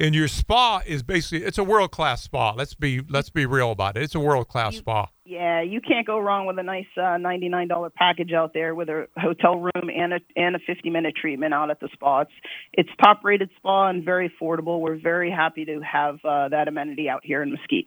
And 0.00 0.16
your 0.16 0.26
spa 0.26 0.82
is 0.84 1.04
basically 1.04 1.46
it's 1.46 1.58
a 1.58 1.64
world 1.64 1.92
class 1.92 2.24
spa. 2.24 2.54
Let's 2.56 2.74
be 2.74 3.02
let's 3.08 3.30
be 3.30 3.46
real 3.46 3.70
about 3.70 3.96
it. 3.96 4.02
It's 4.02 4.16
a 4.16 4.20
world 4.20 4.48
class 4.48 4.76
spa. 4.76 5.06
Yeah, 5.24 5.62
you 5.62 5.80
can't 5.80 6.04
go 6.04 6.18
wrong 6.18 6.44
with 6.46 6.58
a 6.58 6.62
nice 6.64 6.86
uh, 7.00 7.18
ninety-nine 7.18 7.68
dollar 7.68 7.90
package 7.90 8.32
out 8.32 8.52
there 8.52 8.74
with 8.74 8.88
a 8.88 9.06
hotel 9.16 9.60
room 9.60 9.90
and 9.94 10.14
a 10.14 10.20
and 10.34 10.56
a 10.56 10.58
fifty-minute 10.66 11.14
treatment 11.14 11.54
out 11.54 11.70
at 11.70 11.78
the 11.78 11.88
spa. 11.92 12.22
It's 12.22 12.32
it's 12.72 12.88
top-rated 13.00 13.50
spa 13.56 13.90
and 13.90 14.04
very 14.04 14.28
affordable. 14.28 14.80
We're 14.80 14.98
very 14.98 15.30
happy 15.30 15.64
to 15.66 15.80
have 15.80 16.18
uh, 16.24 16.48
that 16.48 16.66
amenity 16.66 17.08
out 17.08 17.20
here 17.22 17.40
in 17.40 17.52
Mesquite. 17.52 17.86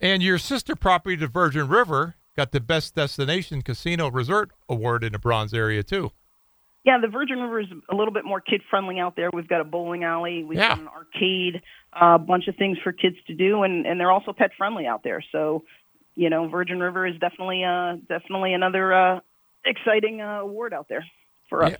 And 0.00 0.20
your 0.20 0.38
sister 0.38 0.74
property, 0.74 1.14
the 1.14 1.28
Virgin 1.28 1.68
River, 1.68 2.16
got 2.36 2.52
the 2.52 2.60
best 2.60 2.94
destination 2.94 3.62
casino 3.62 4.10
resort 4.10 4.50
award 4.68 5.04
in 5.04 5.12
the 5.12 5.18
bronze 5.18 5.52
area 5.54 5.82
too. 5.82 6.12
Yeah, 6.84 6.98
the 7.00 7.06
Virgin 7.08 7.38
River 7.38 7.60
is 7.60 7.68
a 7.90 7.94
little 7.94 8.12
bit 8.12 8.24
more 8.24 8.40
kid 8.40 8.60
friendly 8.68 8.98
out 8.98 9.14
there. 9.14 9.30
We've 9.32 9.46
got 9.46 9.60
a 9.60 9.64
bowling 9.64 10.02
alley, 10.02 10.42
we've 10.42 10.58
Yeah. 10.58 10.70
got 10.70 10.78
an 10.80 10.88
arcade, 10.88 11.62
a 11.92 12.18
bunch 12.18 12.48
of 12.48 12.56
things 12.56 12.78
for 12.82 12.92
kids 12.92 13.16
to 13.28 13.34
do, 13.34 13.62
and 13.62 13.86
and 13.86 14.00
they're 14.00 14.10
also 14.10 14.32
pet 14.32 14.50
friendly 14.56 14.86
out 14.86 15.02
there. 15.04 15.22
So, 15.30 15.64
you 16.16 16.28
know, 16.28 16.48
Virgin 16.48 16.80
River 16.80 17.06
is 17.06 17.16
definitely 17.18 17.62
uh 17.64 17.96
definitely 18.08 18.52
another 18.54 18.92
uh 18.92 19.20
exciting 19.64 20.20
uh, 20.20 20.40
award 20.40 20.74
out 20.74 20.88
there 20.88 21.04
for 21.48 21.62
us. 21.64 21.76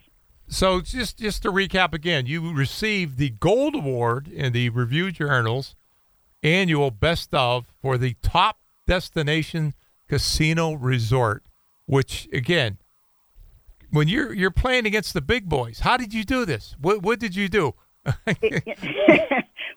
So 0.46 0.80
just 0.80 1.18
just 1.18 1.42
to 1.42 1.50
recap 1.50 1.94
again, 1.94 2.26
you 2.26 2.52
received 2.52 3.18
the 3.18 3.30
gold 3.30 3.74
award 3.74 4.28
in 4.28 4.52
the 4.52 4.68
Review 4.68 5.10
Journal's 5.10 5.74
annual 6.44 6.90
best 6.92 7.34
of 7.34 7.72
for 7.80 7.96
the 7.98 8.14
top 8.22 8.58
destination 8.86 9.74
casino 10.12 10.74
resort, 10.74 11.42
which 11.86 12.28
again, 12.34 12.76
when 13.90 14.08
you're 14.08 14.34
you're 14.34 14.50
playing 14.50 14.84
against 14.84 15.14
the 15.14 15.22
big 15.22 15.48
boys, 15.48 15.80
how 15.80 15.96
did 15.96 16.12
you 16.12 16.22
do 16.22 16.44
this? 16.44 16.76
What 16.78 17.02
what 17.02 17.18
did 17.18 17.34
you 17.34 17.48
do? 17.48 17.72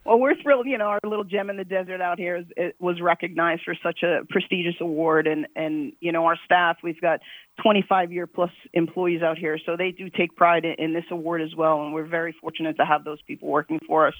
well, 0.03 0.19
we're 0.19 0.35
thrilled. 0.41 0.67
You 0.67 0.77
know, 0.77 0.87
our 0.87 0.99
little 1.05 1.23
gem 1.23 1.49
in 1.49 1.55
the 1.55 1.63
desert 1.63 2.01
out 2.01 2.19
here 2.19 2.35
is, 2.35 2.45
it 2.57 2.75
was 2.79 2.99
recognized 2.99 3.61
for 3.63 3.75
such 3.81 4.03
a 4.03 4.25
prestigious 4.29 4.75
award, 4.81 5.25
and 5.25 5.47
and 5.55 5.93
you 6.01 6.11
know, 6.11 6.25
our 6.25 6.37
staff. 6.43 6.79
We've 6.83 6.99
got 6.99 7.21
25 7.61 8.11
year 8.11 8.27
plus 8.27 8.51
employees 8.73 9.21
out 9.21 9.37
here, 9.37 9.57
so 9.65 9.75
they 9.77 9.91
do 9.91 10.09
take 10.09 10.35
pride 10.35 10.65
in, 10.65 10.75
in 10.77 10.93
this 10.93 11.05
award 11.09 11.41
as 11.41 11.55
well, 11.55 11.83
and 11.83 11.93
we're 11.93 12.05
very 12.05 12.35
fortunate 12.41 12.77
to 12.77 12.85
have 12.85 13.03
those 13.03 13.21
people 13.23 13.47
working 13.47 13.79
for 13.87 14.07
us. 14.07 14.13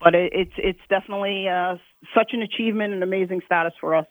But 0.00 0.14
it, 0.14 0.32
it's 0.34 0.52
it's 0.58 0.80
definitely 0.88 1.48
uh, 1.48 1.76
such 2.14 2.32
an 2.32 2.42
achievement 2.42 2.92
and 2.92 3.02
amazing 3.02 3.40
status 3.46 3.72
for 3.80 3.94
us. 3.94 4.06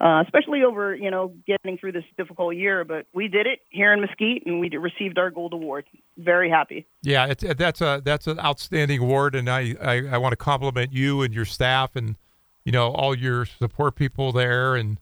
Uh, 0.00 0.22
especially 0.22 0.64
over, 0.64 0.92
you 0.92 1.08
know, 1.08 1.32
getting 1.46 1.78
through 1.78 1.92
this 1.92 2.02
difficult 2.18 2.56
year, 2.56 2.84
but 2.84 3.06
we 3.14 3.28
did 3.28 3.46
it 3.46 3.60
here 3.70 3.92
in 3.92 4.00
Mesquite, 4.00 4.42
and 4.44 4.58
we 4.58 4.68
received 4.76 5.18
our 5.18 5.30
gold 5.30 5.52
award. 5.52 5.84
Very 6.18 6.50
happy. 6.50 6.84
Yeah, 7.02 7.26
it's, 7.26 7.44
that's 7.56 7.80
a 7.80 8.02
that's 8.04 8.26
an 8.26 8.40
outstanding 8.40 8.98
award, 9.00 9.36
and 9.36 9.48
I, 9.48 9.76
I, 9.80 10.06
I 10.08 10.18
want 10.18 10.32
to 10.32 10.36
compliment 10.36 10.92
you 10.92 11.22
and 11.22 11.32
your 11.32 11.44
staff 11.44 11.94
and 11.94 12.16
you 12.64 12.72
know 12.72 12.90
all 12.90 13.14
your 13.14 13.46
support 13.46 13.94
people 13.94 14.32
there, 14.32 14.74
and 14.74 14.98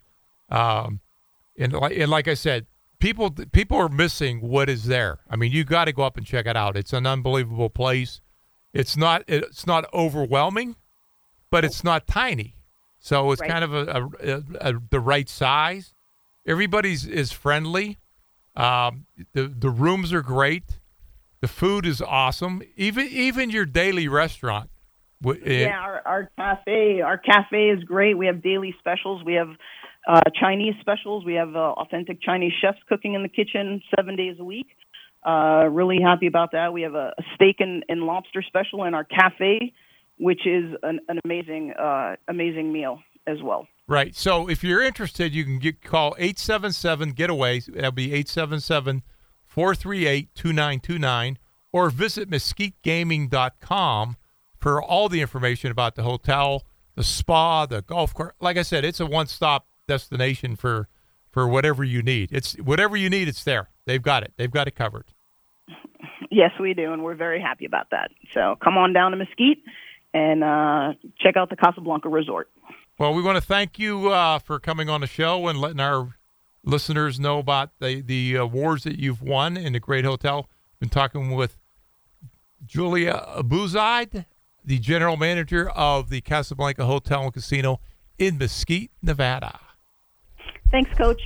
um, 0.50 1.00
and 1.58 1.72
like 1.72 1.96
and 1.96 2.10
like 2.10 2.28
I 2.28 2.34
said, 2.34 2.66
people 3.02 3.30
people 3.52 3.76
are 3.76 3.88
missing 3.88 4.40
what 4.40 4.68
is 4.70 4.84
there. 4.86 5.18
I 5.28 5.36
mean, 5.36 5.52
you 5.52 5.64
got 5.64 5.84
to 5.86 5.92
go 5.92 6.02
up 6.04 6.16
and 6.16 6.24
check 6.26 6.46
it 6.46 6.56
out. 6.56 6.76
It's 6.76 6.92
an 6.92 7.06
unbelievable 7.06 7.68
place. 7.70 8.20
It's 8.72 8.96
not 8.96 9.24
it's 9.28 9.66
not 9.66 9.84
overwhelming, 9.92 10.76
but 11.50 11.64
it's 11.64 11.84
not 11.84 12.06
tiny. 12.06 12.56
So 12.98 13.32
it's 13.32 13.40
Right. 13.40 13.50
kind 13.50 13.64
of 13.64 13.74
a, 13.74 14.10
a, 14.22 14.70
a, 14.70 14.80
the 14.90 15.00
right 15.00 15.28
size. 15.28 15.94
Everybody's 16.46 17.06
is 17.06 17.32
friendly. 17.32 17.98
Um, 18.56 19.06
the 19.32 19.48
the 19.48 19.70
rooms 19.70 20.12
are 20.12 20.22
great. 20.22 20.78
The 21.40 21.48
food 21.48 21.84
is 21.86 22.00
awesome. 22.00 22.62
Even 22.76 23.06
even 23.08 23.50
your 23.50 23.66
daily 23.66 24.06
restaurant. 24.08 24.70
eh, 25.26 25.62
Yeah, 25.66 25.78
our, 25.78 26.02
our 26.06 26.30
cafe, 26.38 27.00
our 27.00 27.18
cafe 27.18 27.70
is 27.70 27.82
great. 27.84 28.16
We 28.16 28.26
have 28.26 28.42
daily 28.42 28.74
specials. 28.78 29.24
We 29.24 29.34
have 29.34 29.48
uh, 30.06 30.20
Chinese 30.38 30.74
specials. 30.80 31.24
We 31.24 31.34
have 31.34 31.54
uh, 31.54 31.58
authentic 31.58 32.20
Chinese 32.22 32.52
chefs 32.60 32.78
cooking 32.88 33.14
in 33.14 33.22
the 33.22 33.28
kitchen 33.28 33.82
seven 33.96 34.16
days 34.16 34.36
a 34.38 34.44
week. 34.44 34.66
Uh, 35.24 35.68
really 35.70 35.98
happy 36.02 36.26
about 36.26 36.50
that. 36.52 36.72
We 36.72 36.82
have 36.82 36.94
a, 36.94 37.12
a 37.16 37.22
steak 37.34 37.56
and, 37.60 37.84
and 37.88 38.02
lobster 38.02 38.42
special 38.42 38.84
in 38.84 38.94
our 38.94 39.04
cafe, 39.04 39.72
which 40.18 40.46
is 40.46 40.74
an, 40.82 41.00
an 41.08 41.20
amazing, 41.24 41.72
uh, 41.72 42.16
amazing 42.28 42.72
meal 42.72 42.98
as 43.26 43.38
well. 43.42 43.68
Right. 43.86 44.16
So 44.16 44.48
if 44.48 44.64
you're 44.64 44.82
interested, 44.82 45.32
you 45.32 45.44
can 45.44 45.58
get, 45.58 45.82
call 45.82 46.14
877 46.18 47.10
Getaway. 47.10 47.60
That'll 47.60 47.92
be 47.92 48.12
877 48.12 49.02
438 49.46 50.34
2929 50.34 51.38
or 51.72 51.90
visit 51.90 52.30
mesquitegaming.com 52.30 54.16
for 54.58 54.82
all 54.82 55.08
the 55.08 55.20
information 55.20 55.70
about 55.70 55.94
the 55.94 56.02
hotel, 56.02 56.64
the 56.94 57.02
spa, 57.04 57.66
the 57.66 57.82
golf 57.82 58.14
course. 58.14 58.34
Like 58.40 58.56
I 58.56 58.62
said, 58.62 58.84
it's 58.84 59.00
a 59.00 59.06
one 59.06 59.26
stop 59.26 59.66
destination 59.86 60.56
for 60.56 60.88
for 61.30 61.48
whatever 61.48 61.82
you 61.82 62.02
need. 62.02 62.30
It's 62.30 62.54
whatever 62.54 62.96
you 62.96 63.08
need, 63.08 63.26
it's 63.26 63.42
there. 63.44 63.70
They've 63.86 64.02
got 64.02 64.22
it. 64.22 64.32
They've 64.36 64.50
got 64.50 64.68
it 64.68 64.74
covered. 64.74 65.06
Yes, 66.34 66.52
we 66.58 66.72
do, 66.72 66.94
and 66.94 67.04
we're 67.04 67.14
very 67.14 67.42
happy 67.42 67.66
about 67.66 67.90
that. 67.90 68.10
So 68.32 68.56
come 68.64 68.78
on 68.78 68.94
down 68.94 69.10
to 69.10 69.18
Mesquite 69.18 69.58
and 70.14 70.42
uh, 70.42 70.94
check 71.18 71.36
out 71.36 71.50
the 71.50 71.56
Casablanca 71.56 72.08
Resort. 72.08 72.48
Well, 72.98 73.12
we 73.12 73.20
want 73.20 73.36
to 73.36 73.42
thank 73.42 73.78
you 73.78 74.08
uh, 74.08 74.38
for 74.38 74.58
coming 74.58 74.88
on 74.88 75.02
the 75.02 75.06
show 75.06 75.46
and 75.48 75.60
letting 75.60 75.80
our 75.80 76.16
listeners 76.64 77.20
know 77.20 77.38
about 77.38 77.78
the 77.80 78.00
the 78.00 78.36
awards 78.36 78.84
that 78.84 78.98
you've 78.98 79.20
won 79.20 79.58
in 79.58 79.74
the 79.74 79.80
great 79.80 80.06
hotel. 80.06 80.48
Been 80.80 80.88
talking 80.88 81.32
with 81.32 81.58
Julia 82.64 83.26
Abuzaid, 83.36 84.24
the 84.64 84.78
general 84.78 85.18
manager 85.18 85.68
of 85.68 86.08
the 86.08 86.22
Casablanca 86.22 86.86
Hotel 86.86 87.24
and 87.24 87.32
Casino 87.34 87.80
in 88.18 88.38
Mesquite, 88.38 88.90
Nevada. 89.02 89.60
Thanks, 90.72 90.90
Coach. 90.98 91.20